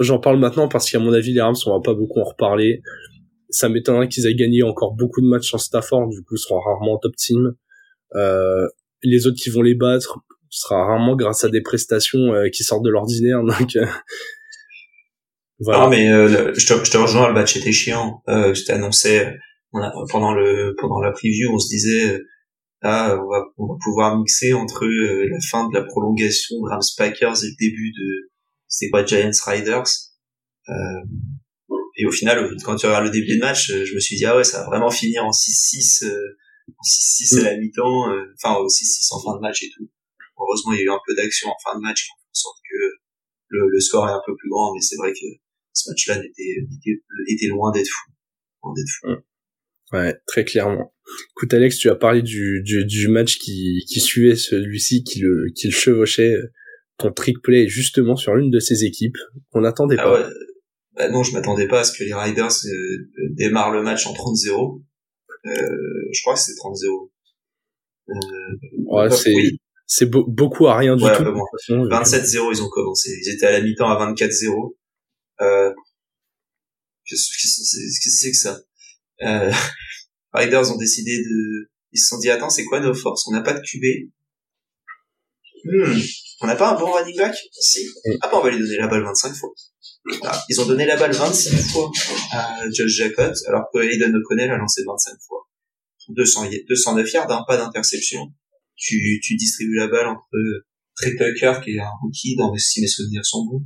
[0.00, 2.82] j'en parle maintenant parce qu'à mon avis les Rams on va pas beaucoup en reparler.
[3.50, 6.60] Ça m'étonnerait qu'ils aient gagné encore beaucoup de matchs en Stafford, du coup ils seront
[6.60, 7.54] rarement top team.
[8.16, 8.66] Euh,
[9.02, 10.18] les autres qui vont les battre,
[10.50, 13.42] ce sera rarement grâce à des prestations euh, qui sortent de l'ordinaire.
[13.44, 13.86] Donc euh,
[15.60, 15.84] voilà.
[15.84, 18.22] Non mais euh, je, te, je te rejoins, le match était chiant.
[18.28, 18.62] Euh, je
[19.72, 22.20] a, pendant le pendant la preview, on se disait
[22.82, 26.80] ah on va, on va pouvoir mixer entre la fin de la prolongation de Rams
[26.96, 28.30] Packers et le début de
[28.66, 29.84] c'était quoi Giants Riders.
[31.96, 34.36] et au final, quand tu regardes le début de match, je me suis dit ah
[34.36, 36.04] ouais ça va vraiment finir en 6-6
[36.70, 38.06] en 6-6 à la mi-temps,
[38.42, 39.89] enfin au 6-6 en fin de match et tout.
[40.50, 42.58] Heureusement, il y a eu un peu d'action en fin de match qui en sorte
[42.68, 42.76] que
[43.48, 45.26] le, le, score est un peu plus grand, mais c'est vrai que
[45.72, 48.10] ce match-là était, était, était, loin d'être fou.
[48.64, 49.08] Loin fou.
[49.08, 49.22] Mm.
[49.92, 50.94] Ouais, très clairement.
[51.36, 55.46] Écoute Alex, tu as parlé du, du, du match qui, qui suivait celui-ci, qui le,
[55.54, 56.34] qui le chevauchait.
[56.98, 59.16] Ton trick play justement sur l'une de ces équipes
[59.50, 60.20] qu'on n'attendait ah pas.
[60.20, 60.28] Ouais.
[60.96, 64.12] Bah non, je m'attendais pas à ce que les Riders euh, démarrent le match en
[64.12, 64.82] 30-0.
[65.46, 65.50] Euh,
[66.12, 67.10] je crois que c'est 30-0.
[68.10, 68.14] Euh,
[68.86, 69.32] ouais, c'est
[69.92, 71.08] c'est beaucoup à rien du tout.
[71.08, 73.10] 27-0 ils ont commencé.
[73.10, 74.76] Ils étaient à la mi-temps à 24-0.
[75.40, 75.72] Euh,
[77.04, 78.60] qu'est-ce que c'est que ça?
[79.22, 79.50] Euh,
[80.32, 81.70] Riders ont décidé de...
[81.90, 83.26] Ils se sont dit, attends, c'est quoi nos forces?
[83.26, 84.12] On n'a pas de QB.
[85.64, 86.00] Hmm.
[86.42, 87.34] On n'a pas un bon running back?
[87.50, 87.84] Si.
[88.20, 89.50] Ah bah on va lui donner la balle 25 fois.
[90.48, 91.90] Ils ont donné la balle 26 fois
[92.30, 95.48] à Josh Jacobs, alors que Aiden O'Connell a lancé 25 fois.
[96.10, 98.32] 200, 209 yards, hein, pas d'interception
[98.80, 100.28] tu, tu distribues la balle entre
[100.96, 103.62] Trey Tucker, qui est un rookie, dans, si mes souvenirs sont bons,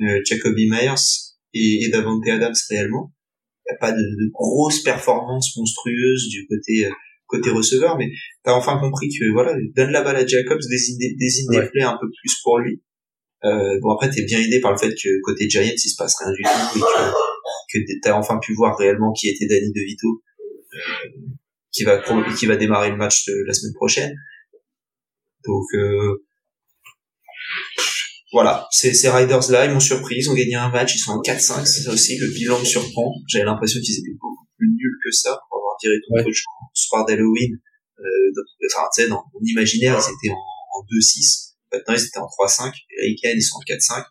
[0.00, 0.94] euh, Jacoby Myers
[1.54, 3.12] et, et Davante Adams réellement.
[3.66, 6.90] Il n'y a pas de, de grosses performances monstrueuses du côté euh,
[7.26, 8.10] côté receveur, mais
[8.42, 11.96] t'as enfin compris que voilà, donne la balle à Jacobs, désigne, désigne des plays un
[12.00, 12.82] peu plus pour lui.
[13.44, 16.14] Euh, bon après t'es bien aidé par le fait que côté Giants il se passe
[16.22, 16.80] rien du tout et
[17.72, 20.22] que, que t'as enfin pu voir réellement qui était Danny DeVito
[20.74, 20.78] euh,
[21.72, 22.02] qui va
[22.38, 24.14] qui va démarrer le match de la semaine prochaine
[25.46, 26.24] donc euh,
[28.32, 31.20] voilà, ces, ces Riders-là, ils m'ont surpris, ils ont gagné un match, ils sont en
[31.20, 33.12] 4-5, c'est ça aussi, le bilan me surprend.
[33.28, 36.24] J'avais l'impression qu'ils étaient beaucoup plus nuls que ça pour avoir tiré ton ouais.
[36.24, 37.58] coach en soir d'Halloween.
[37.98, 41.54] Euh, enfin, tu sais, dans mon imaginaire, ils étaient en, en 2-6.
[41.72, 42.72] Maintenant, ils étaient en 3-5.
[43.02, 44.04] Et les ils sont en 4-5.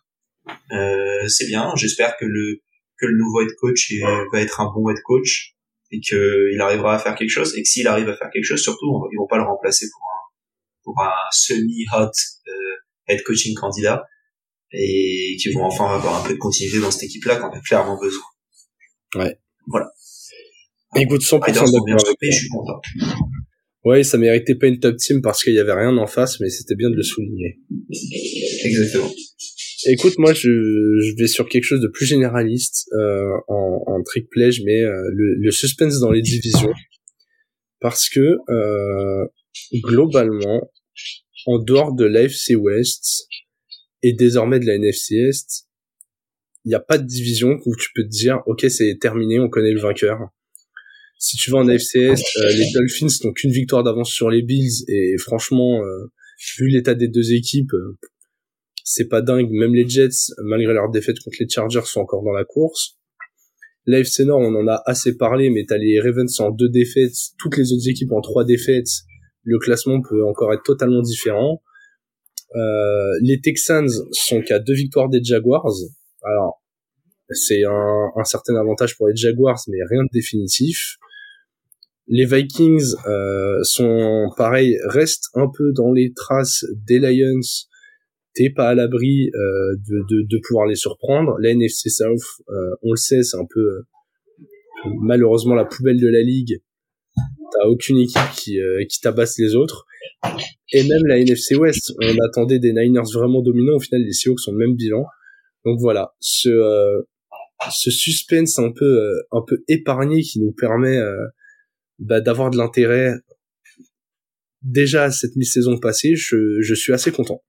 [0.72, 1.72] Euh, c'est bien.
[1.76, 2.60] J'espère que le,
[2.98, 3.92] que le nouveau head coach
[4.32, 5.54] va être un bon head coach
[5.92, 7.56] et qu'il arrivera à faire quelque chose.
[7.56, 10.02] Et que s'il arrive à faire quelque chose, surtout, ils vont pas le remplacer pour
[10.02, 10.19] un
[10.84, 12.10] pour un semi-hot
[12.48, 12.52] euh,
[13.08, 14.04] head coaching candidat
[14.72, 17.98] et qui vont enfin avoir un peu de continuité dans cette équipe-là qu'on a clairement
[17.98, 18.22] besoin.
[19.16, 19.38] Ouais.
[19.66, 19.90] Voilà.
[20.96, 22.80] Écoute, 100% d'accord avec je suis content.
[23.84, 26.50] Ouais, ça méritait pas une top team parce qu'il y avait rien en face, mais
[26.50, 27.58] c'était bien de le souligner.
[28.64, 29.10] Exactement.
[29.86, 34.28] Écoute, moi, je, je vais sur quelque chose de plus généraliste euh, en, en trick
[34.28, 36.72] play, je mets euh, le, le, suspense dans les divisions
[37.80, 39.26] parce que euh,
[39.74, 40.70] globalement,
[41.46, 43.26] en dehors de l'AFC West
[44.02, 45.66] et désormais de la NFC Est,
[46.64, 49.48] il n'y a pas de division où tu peux te dire, ok, c'est terminé, on
[49.48, 50.18] connaît le vainqueur.
[51.18, 54.84] Si tu vas en AFCS, euh, les Dolphins n'ont qu'une victoire d'avance sur les Bills
[54.88, 56.10] et franchement, euh,
[56.58, 57.72] vu l'état des deux équipes,
[58.84, 59.50] c'est pas dingue.
[59.50, 62.98] Même les Jets, malgré leur défaite contre les Chargers, sont encore dans la course.
[63.86, 67.56] L'AFC Nord, on en a assez parlé, mais t'as les Ravens en deux défaites, toutes
[67.56, 68.88] les autres équipes en trois défaites.
[69.42, 71.62] Le classement peut encore être totalement différent.
[72.54, 75.72] Euh, les Texans sont qu'à deux victoires des Jaguars.
[76.22, 76.60] Alors,
[77.30, 80.96] c'est un, certain avantage pour les Jaguars, mais rien de définitif.
[82.08, 87.40] Les Vikings euh, sont pareil, restent un peu dans les traces des Lions.
[88.34, 91.36] T'es pas à l'abri euh, de, de, pouvoir les surprendre.
[91.40, 92.22] La NFC South,
[92.82, 93.84] on le sait, c'est un peu
[95.00, 96.60] malheureusement la poubelle de la ligue.
[97.52, 99.86] T'as aucune équipe qui, euh, qui tabasse les autres.
[100.72, 103.76] Et même la NFC West, on attendait des Niners vraiment dominants.
[103.76, 105.04] Au final, les Seahawks sont le même bilan.
[105.64, 107.02] Donc voilà, ce, euh,
[107.70, 111.26] ce suspense un peu, euh, un peu épargné qui nous permet euh,
[111.98, 113.14] bah, d'avoir de l'intérêt
[114.62, 117.42] déjà à cette mi-saison passée, je, je suis assez content.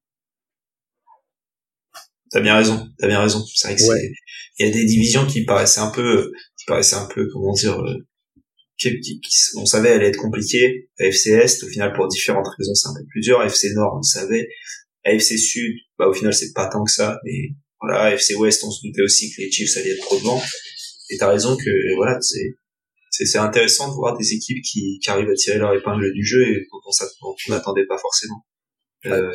[2.32, 3.44] T'as bien raison, t'as bien raison.
[3.54, 4.12] C'est vrai que ouais.
[4.60, 7.84] il y a des divisions qui paraissaient un peu, qui paraissaient un peu, comment dire,
[8.82, 9.20] qui,
[9.56, 10.90] on savait allait être compliqué.
[11.00, 13.40] AFC Est, au final, pour différentes raisons, c'est un peu plus dur.
[13.40, 14.48] AFC Nord, on le savait.
[15.04, 18.72] AFC Sud, bah, au final, c'est pas tant que ça, mais voilà, AFC West, on
[18.72, 20.42] se doutait aussi que les Chiefs allaient être trop devant.
[21.10, 22.54] Et t'as raison que, voilà, c'est,
[23.10, 26.48] c'est, intéressant de voir des équipes qui, qui arrivent à tirer leur épingle du jeu
[26.48, 28.46] et dont on n'attendait pas forcément.
[29.08, 29.32] Euh,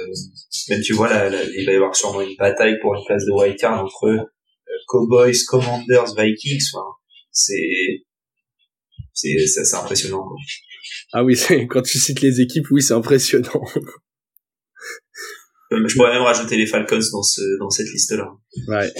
[0.68, 3.32] même tu vois, là, il va y avoir sûrement une bataille pour une place de
[3.32, 4.22] wildcard entre euh,
[4.86, 6.70] Cowboys, Commanders, Vikings.
[6.72, 6.86] Enfin,
[7.32, 8.04] c'est
[9.16, 10.22] c'est c'est impressionnant.
[10.22, 10.36] Quoi.
[11.12, 11.36] Ah oui,
[11.70, 13.64] quand tu cites les équipes, oui, c'est impressionnant.
[15.70, 18.28] je pourrais même rajouter les Falcons dans ce dans cette liste-là.
[18.68, 18.92] Ouais.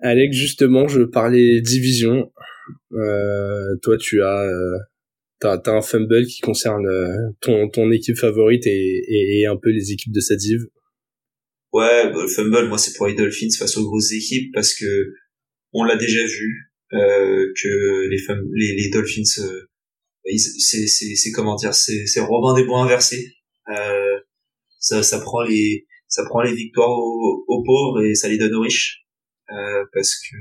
[0.00, 2.30] Alex, justement, je parlais division.
[2.92, 4.78] Euh, toi, tu as euh,
[5.40, 9.70] t'as as un fumble qui concerne euh, ton ton équipe favorite et, et, un peu
[9.70, 10.60] les équipes de sa div.
[11.72, 14.86] Ouais, bah, le fumble, moi, c'est pour les Dolphins face aux grosses équipes parce que
[15.72, 19.68] on l'a déjà vu euh, que les femmes, les, les Dolphins, euh,
[20.58, 23.34] c'est c'est comment dire, c'est c'est Robin des Bois inversés.
[23.68, 24.18] Euh,
[24.78, 28.54] ça ça prend les ça prend les victoires aux, aux pauvres et ça les donne
[28.54, 29.04] aux riches
[29.50, 30.36] euh, parce que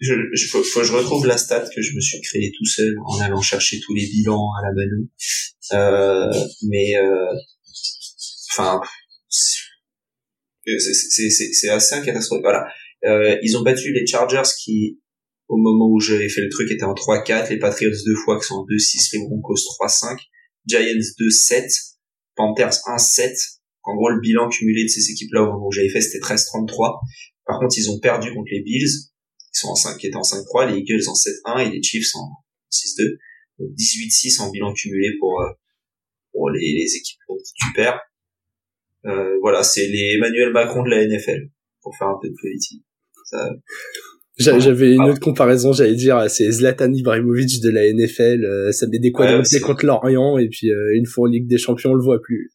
[0.00, 2.94] je, je faut, faut, je retrouve la stat que je me suis créée tout seul
[3.06, 5.08] en allant chercher tous les bilans à la Manu.
[5.72, 6.30] Euh,
[6.68, 6.92] mais
[8.52, 8.80] enfin
[9.28, 9.60] c'est
[11.30, 12.44] c'est assez catastrophique.
[12.44, 12.66] Voilà.
[13.04, 15.00] Euh, ils ont battu les Chargers qui,
[15.48, 18.46] au moment où j'avais fait le truc, étaient en 3-4, les Patriots deux fois qui
[18.46, 20.18] sont en 2-6, les Broncos 3-5,
[20.66, 21.96] Giants 2-7,
[22.34, 23.58] Panthers 1-7.
[23.82, 27.00] En gros, le bilan cumulé de ces équipes-là au moment où j'avais fait, c'était 13-33.
[27.44, 28.88] Par contre, ils ont perdu contre les Bills,
[29.52, 32.14] qui sont en 5, qui étaient en 5-3, les Eagles en 7-1 et les Chiefs
[32.14, 32.26] en
[32.72, 33.18] 6-2.
[33.58, 35.52] Donc 18-6 en bilan cumulé pour, euh,
[36.32, 38.00] pour les, les équipes qui tu perds.
[39.04, 41.50] Euh, voilà, c'est les Emmanuel Macron de la NFL,
[41.82, 42.84] pour faire un peu de politique.
[44.36, 48.98] J'avais une autre comparaison, j'allais dire, c'est Zlatan Ibrahimovic de la NFL, euh, ça met
[48.98, 52.02] des quadruplés contre l'Orient, et puis euh, une fois en Ligue des Champions, on le
[52.02, 52.50] voit plus.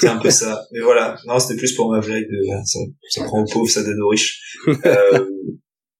[0.00, 0.64] C'est un peu ça.
[0.72, 3.84] Mais voilà, non, c'était plus pour ma blague de ça, ça prend aux pauvres, ça
[3.84, 4.58] donne aux riches.
[4.66, 5.24] euh,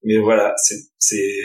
[0.03, 1.37] mais voilà, c'est c'est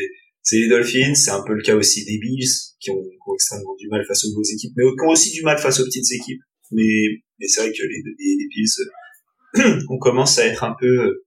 [0.41, 2.49] c'est les Dolphins, c'est un peu le cas aussi des Bills
[2.79, 5.31] qui ont, qui ont, extrêmement du mal face aux grosses équipes, mais qui ont aussi
[5.31, 6.41] du mal face aux petites équipes.
[6.71, 7.03] Mais
[7.39, 11.26] mais c'est vrai que les, les, les Bills, on commence à être un peu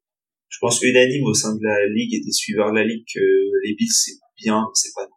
[0.50, 3.20] je pense unanime au sein de la ligue et des suiveurs de la ligue que
[3.64, 5.08] les Bills c'est bien, c'est pas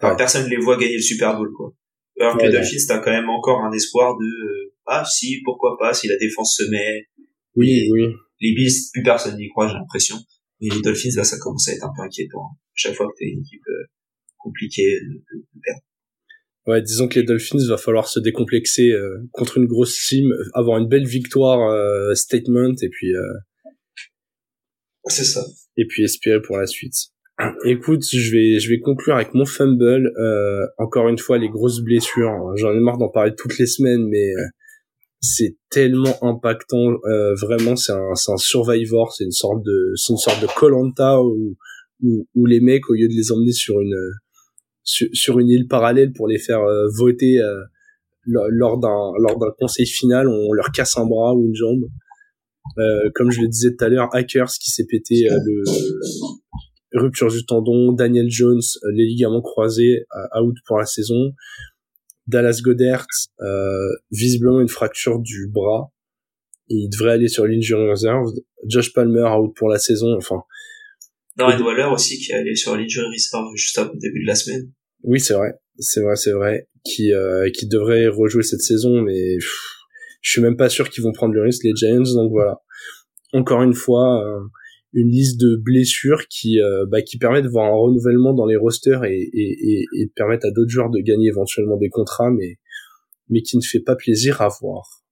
[0.00, 1.74] enfin, personne les voit gagner le Super Bowl quoi.
[2.20, 5.76] Alors que les Dolphins t'as quand même encore un espoir de euh, ah si pourquoi
[5.78, 7.08] pas si la défense se met.
[7.56, 8.06] Oui oui.
[8.40, 10.16] Les Bills plus personne n'y croit j'ai l'impression.
[10.60, 12.46] Mais les Dolphins là ça commence à être un peu inquiétant.
[12.74, 13.86] Chaque fois que t'as une équipe euh,
[14.38, 15.80] compliquée de, de, perdre.
[16.66, 20.78] Ouais, disons que les Dolphins va falloir se décomplexer euh, contre une grosse team, avoir
[20.78, 21.58] une belle victoire
[22.14, 23.12] statement et puis
[25.08, 25.44] c'est ça.
[25.76, 26.94] Et puis espérer pour la suite.
[27.64, 30.12] Écoute, je vais je vais conclure avec mon fumble.
[30.18, 32.32] Euh, encore une fois, les grosses blessures.
[32.56, 34.44] J'en ai marre d'en parler toutes les semaines, mais euh,
[35.20, 36.92] c'est tellement impactant.
[37.04, 39.12] Euh, vraiment, c'est un c'est un survivor.
[39.12, 41.56] C'est une sorte de c'est une sorte de Colanta où,
[42.02, 43.96] où, où les mecs au lieu de les emmener sur une
[44.88, 47.62] sur, sur une île parallèle pour les faire euh, voter euh,
[48.26, 51.84] lors d'un lors d'un conseil final, on leur casse un bras ou une jambe.
[52.78, 55.38] Euh, comme je le disais tout à l'heure, Hackers qui s'est pété euh,
[56.90, 60.04] le rupture du tendon, Daniel Jones euh, les ligaments croisés
[60.40, 61.32] out pour la saison,
[62.26, 63.06] Dallas Goddard
[64.10, 65.92] visiblement une fracture du bras
[66.68, 68.30] il devrait aller sur l'injury reserve.
[68.66, 70.14] Josh Palmer out pour la saison.
[70.16, 70.42] Enfin.
[71.36, 74.70] Darren Waller aussi qui est allé sur l'injury reserve juste au début de la semaine.
[75.04, 79.36] Oui, c'est vrai, c'est vrai, c'est vrai, qui euh, qui devrait rejouer cette saison, mais
[80.20, 82.14] je suis même pas sûr qu'ils vont prendre le risque les Giants.
[82.14, 82.60] Donc voilà,
[83.32, 84.40] encore une fois, euh,
[84.92, 88.56] une liste de blessures qui euh, bah, qui permet de voir un renouvellement dans les
[88.56, 92.30] rosters et et et, et de permettre à d'autres joueurs de gagner éventuellement des contrats,
[92.30, 92.58] mais
[93.28, 95.04] mais qui ne fait pas plaisir à voir.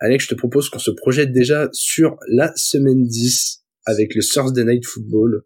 [0.00, 4.64] Alex, je te propose qu'on se projette déjà sur la semaine 10 avec le Thursday
[4.64, 5.42] Night Football.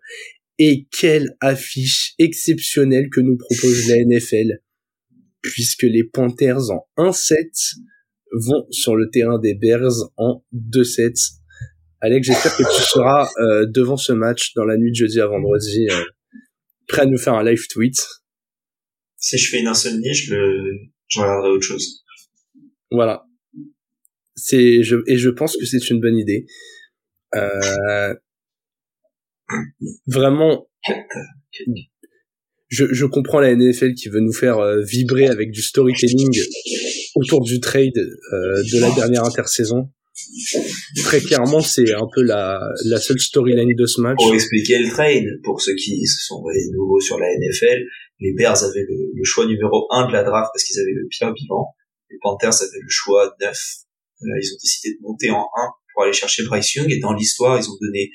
[0.59, 4.61] Et quelle affiche exceptionnelle que nous propose la NFL,
[5.41, 7.79] puisque les Panthers en 1-7
[8.33, 11.15] vont sur le terrain des Bears en 2-7.
[12.01, 15.27] Alex, j'espère que tu seras euh, devant ce match dans la nuit de jeudi à
[15.27, 16.05] vendredi, euh,
[16.89, 17.95] prêt à nous faire un live tweet.
[19.17, 22.03] Si je fais une insomnie, je le, je regarderai autre chose.
[22.91, 23.25] Voilà.
[24.35, 26.47] C'est, je, et je pense que c'est une bonne idée.
[27.35, 28.15] Euh,
[30.07, 30.69] vraiment,
[32.69, 36.31] je, je comprends la NFL qui veut nous faire euh, vibrer avec du storytelling
[37.15, 39.89] autour du trade euh, de la dernière intersaison.
[41.03, 44.17] Très clairement, c'est un peu la, la seule storyline de ce match.
[44.17, 46.43] Pour expliquer le trade, pour ceux qui sont
[46.73, 47.81] nouveaux sur la NFL,
[48.21, 51.07] les Bears avaient le, le choix numéro 1 de la draft parce qu'ils avaient le
[51.09, 51.67] pire bilan.
[52.11, 53.49] Les Panthers avaient le choix 9.
[53.51, 55.47] Là, ils ont décidé de monter en 1
[55.93, 58.11] pour aller chercher Bryce Young et dans l'histoire, ils ont donné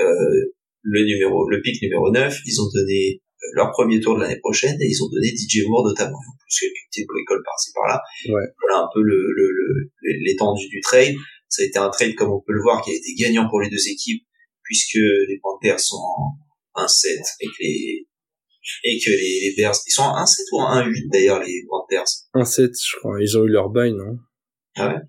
[0.00, 0.52] euh,
[0.82, 3.22] le numéro, le pick numéro 9, ils ont donné
[3.52, 6.18] leur premier tour de l'année prochaine et ils ont donné DJ Moore notamment.
[6.18, 8.00] En plus, quelques petites bricoles par-ci par-là.
[8.28, 8.46] Ouais.
[8.60, 9.90] Voilà un peu le, le,
[10.24, 11.14] l'étendue du trade.
[11.48, 13.60] Ça a été un trade, comme on peut le voir, qui a été gagnant pour
[13.60, 14.22] les deux équipes,
[14.62, 15.96] puisque les Panthers sont
[16.74, 17.08] en 1-7
[17.40, 18.06] et que les,
[18.84, 22.04] et que les, les Bears, ils sont en 1-7 ou en 1-8 d'ailleurs, les Panthers?
[22.34, 23.22] 1-7, je crois.
[23.22, 24.18] Ils ont eu leur bail, non?
[24.76, 25.00] Ah ouais?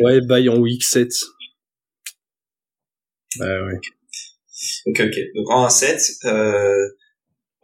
[0.00, 1.08] Ouais, bail en week 7.
[3.40, 3.80] Ouais, ouais.
[4.86, 5.18] Ok, ok.
[5.34, 6.88] Donc en 1-7, euh,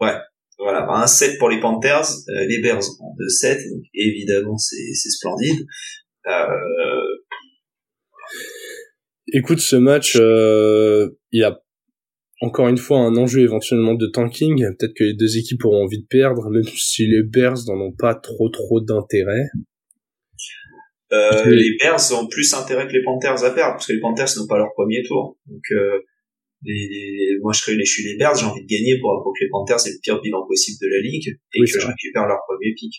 [0.01, 0.15] ouais,
[0.59, 5.09] voilà, un 7 pour les Panthers, euh, les Bears en 2-7, donc évidemment c'est c'est
[5.09, 5.65] splendide.
[6.27, 6.51] Euh...
[9.33, 11.59] Écoute, ce match, euh, il y a
[12.41, 14.57] encore une fois un enjeu éventuellement de tanking.
[14.77, 17.93] Peut-être que les deux équipes auront envie de perdre, même si les Bears n'en ont
[17.97, 19.45] pas trop trop d'intérêt.
[21.13, 24.29] Euh, les Bears ont plus intérêt que les Panthers à perdre, parce que les Panthers
[24.37, 25.37] n'ont pas leur premier tour.
[25.45, 25.99] Donc euh,
[26.63, 29.43] les, les, moi je je suis les Bears, j'ai envie de gagner pour, pour que
[29.43, 31.93] les Panthers aient le pire bilan possible de la ligue et Oui, que je vrai.
[31.93, 32.93] récupère leur premier pick.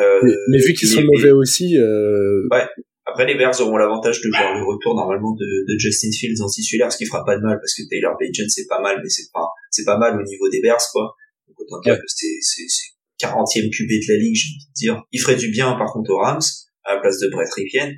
[0.00, 2.64] Euh, mais, mais vu qu'ils sont mauvais aussi, euh, Ouais.
[3.06, 6.46] Après, les Bears auront l'avantage de voir le retour normalement de, de Justin Fields en
[6.46, 9.08] titulaire, ce qui fera pas de mal parce que Taylor Bagent c'est pas mal, mais
[9.08, 11.14] c'est pas c'est pas mal au niveau des Bears quoi.
[11.48, 11.98] Donc autant dire Ouais.
[11.98, 15.02] que c'est c'est c'est 40e QB de la ligue, j'ai envie de dire.
[15.10, 16.40] Il ferait du bien par contre aux Rams
[16.84, 17.90] à la place de Brett Ripien.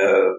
[0.00, 0.30] Euh,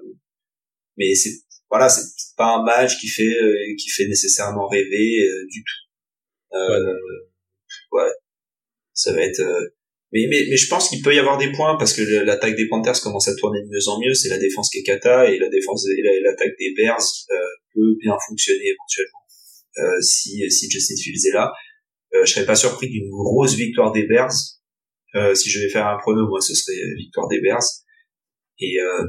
[0.98, 1.32] mais c'est
[1.70, 2.04] voilà, c'est
[2.38, 6.58] pas un match qui fait euh, qui fait nécessairement rêver euh, du tout.
[6.58, 6.94] Euh,
[7.92, 8.12] ouais,
[8.94, 9.40] ça va être.
[9.42, 9.68] euh,
[10.14, 12.68] mais, mais, mais je pense qu'il peut y avoir des points parce que l'attaque des
[12.70, 14.14] Panthers commence à tourner de mieux en mieux.
[14.14, 16.98] C'est la défense qui est cata et la défense et la- l'attaque des Bears
[17.32, 17.36] euh,
[17.74, 19.20] peut bien fonctionner éventuellement
[19.80, 21.52] euh, si si Justin Fields est là.
[22.16, 24.32] Euh, je serais pas surpris d'une grosse victoire des Bears.
[25.16, 27.64] Euh, si je vais faire un prono, moi, ce serait victoire des Bears.
[28.60, 29.08] Et euh,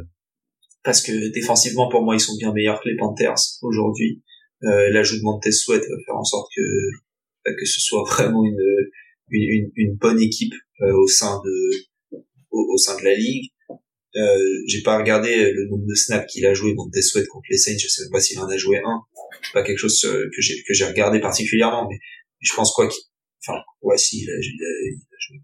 [0.88, 4.22] parce que défensivement, pour moi, ils sont bien meilleurs que les Panthers aujourd'hui.
[4.64, 6.62] Euh, L'ajout de Montez Sweat va faire en sorte que
[7.44, 8.56] bah, que ce soit vraiment une
[9.30, 11.54] une, bonne équipe euh, au sein de
[12.50, 13.50] au, au sein de la ligue.
[14.16, 17.58] Euh, j'ai pas regardé le nombre de snaps qu'il a joué Montez Sweat contre les
[17.58, 17.76] Saints.
[17.78, 19.00] Je sais même pas s'il en a joué un.
[19.42, 21.98] C'est pas quelque chose euh, que j'ai que j'ai regardé particulièrement, mais
[22.40, 23.02] je pense quoi qu'il
[23.46, 25.36] enfin ouais si il a, il a, il a joué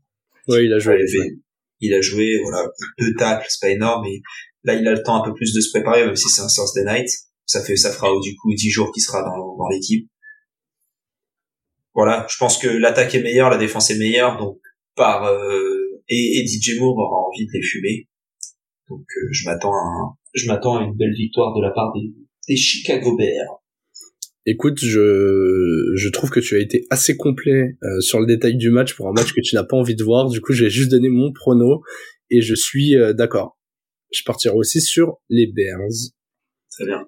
[0.48, 0.94] ouais, il a joué.
[0.94, 1.36] Il, avait-
[1.80, 2.66] il a joué, voilà,
[2.98, 4.22] deux tacles, c'est pas énorme, mais
[4.64, 6.48] là, il a le temps un peu plus de se préparer, même si c'est un
[6.48, 7.08] Thursday night.
[7.46, 10.08] Ça fait, ça fera du coup dix jours qu'il sera dans, l'équipe.
[11.94, 14.58] Voilà, je pense que l'attaque est meilleure, la défense est meilleure, donc
[14.96, 18.08] par euh, et, et DJ Moore aura envie de les fumer.
[18.88, 21.92] Donc euh, je m'attends à je m'attends à une belle victoire de la part
[22.48, 23.62] des, Chicago Bears.
[24.46, 28.70] Écoute, je, je trouve que tu as été assez complet euh, sur le détail du
[28.70, 30.28] match pour un match que tu n'as pas envie de voir.
[30.28, 31.82] Du coup, je vais juste donner mon prono
[32.30, 33.58] et je suis euh, d'accord.
[34.14, 36.12] Je partirai aussi sur les Bears.
[36.70, 37.06] Très bien.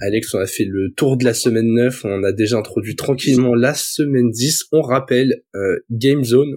[0.00, 3.54] Alex, on a fait le tour de la semaine 9, on a déjà introduit tranquillement
[3.54, 4.64] la semaine 10.
[4.72, 6.52] On rappelle euh, Game Zone.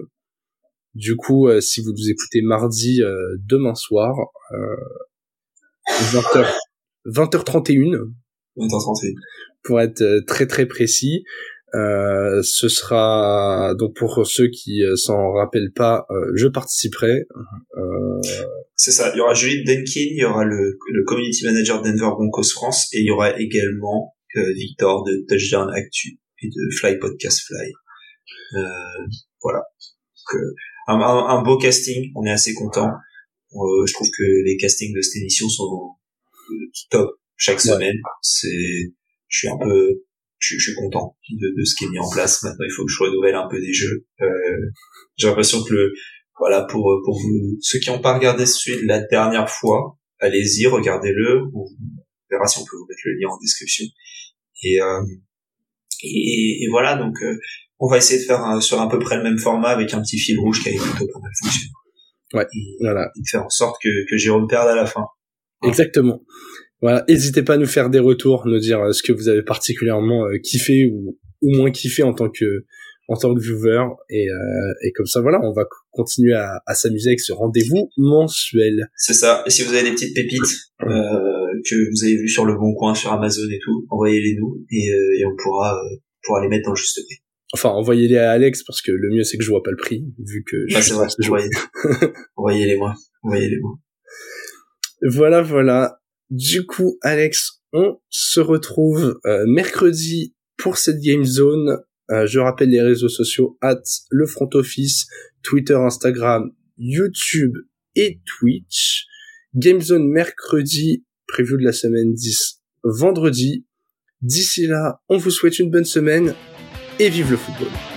[0.94, 4.16] Du coup, euh, si vous nous écoutez mardi euh, demain soir,
[4.52, 4.76] euh,
[5.88, 6.46] 20h,
[7.06, 8.10] 20h31,
[8.56, 9.14] 20h31.
[9.62, 11.24] pour être euh, très très précis.
[11.76, 17.26] Euh, ce sera donc pour ceux qui euh, s'en rappellent pas, euh, je participerai.
[17.76, 18.20] Euh,
[18.76, 19.12] C'est ça.
[19.14, 22.88] Il y aura Julie Denkin, il y aura le, le community manager Denver Broncos France
[22.94, 27.72] et il y aura également euh, Victor de Touchdown Actu et de Fly Podcast Fly.
[28.56, 29.06] Euh,
[29.42, 29.58] voilà.
[29.58, 30.54] Donc, euh,
[30.88, 32.10] un, un, beau casting.
[32.14, 32.90] On est assez content.
[33.52, 35.90] je trouve que les castings de cette émission sont
[36.90, 37.96] top chaque semaine.
[38.22, 38.92] C'est,
[39.28, 40.02] je suis un peu,
[40.38, 42.42] je, suis content de, de, ce qui est mis en place.
[42.42, 44.06] Maintenant, il faut que je renouvelle un peu des jeux.
[44.20, 44.26] Euh,
[45.16, 45.92] j'ai l'impression que le,
[46.38, 50.66] voilà, pour pour vous, ceux qui n'ont pas regardé celui de la dernière fois, allez-y,
[50.66, 51.42] regardez-le.
[51.54, 51.64] On
[52.30, 53.86] verra si on peut vous mettre le lien en description.
[54.62, 55.02] Et euh,
[56.02, 57.38] et, et, voilà, donc euh,
[57.78, 60.02] on va essayer de faire un, sur à peu près le même format avec un
[60.02, 61.72] petit fil rouge qui a plutôt pas mal fonctionné.
[62.34, 62.46] Ouais,
[62.80, 63.10] voilà.
[63.16, 65.06] Et faire en sorte que, que Jérôme perde à la fin.
[65.64, 66.20] Exactement.
[66.82, 69.42] Voilà, n'hésitez pas à nous faire des retours, nous dire euh, ce que vous avez
[69.42, 72.64] particulièrement euh, kiffé ou, ou moins kiffé en tant que
[73.08, 73.84] en tant que viewer.
[74.10, 74.34] Et, euh,
[74.84, 78.88] et comme ça voilà on va continuer à, à s'amuser avec ce rendez-vous mensuel.
[78.96, 79.42] C'est ça.
[79.46, 80.42] Et si vous avez des petites pépites
[80.82, 80.86] euh,
[81.64, 84.88] que vous avez vues sur le bon coin sur Amazon et tout envoyez-les nous et,
[85.20, 85.80] et on pourra
[86.24, 87.16] pourra les mettre dans le juste prix.
[87.54, 90.04] Enfin envoyez-les à Alex parce que le mieux c'est que je vois pas le prix
[90.18, 90.92] vu que bah, c'est
[91.26, 91.44] vrai.
[92.36, 92.94] envoyez-les moi.
[93.22, 93.78] Envoyez-les moi.
[95.02, 96.00] Voilà voilà
[96.30, 101.78] du coup, Alex, on se retrouve euh, mercredi pour cette Game Zone.
[102.10, 105.06] Euh, je rappelle les réseaux sociaux at le front office,
[105.42, 107.52] Twitter, Instagram, YouTube
[107.94, 109.06] et Twitch.
[109.54, 113.66] Game Zone mercredi, prévu de la semaine 10 vendredi.
[114.22, 116.34] D'ici là, on vous souhaite une bonne semaine
[116.98, 117.95] et vive le football.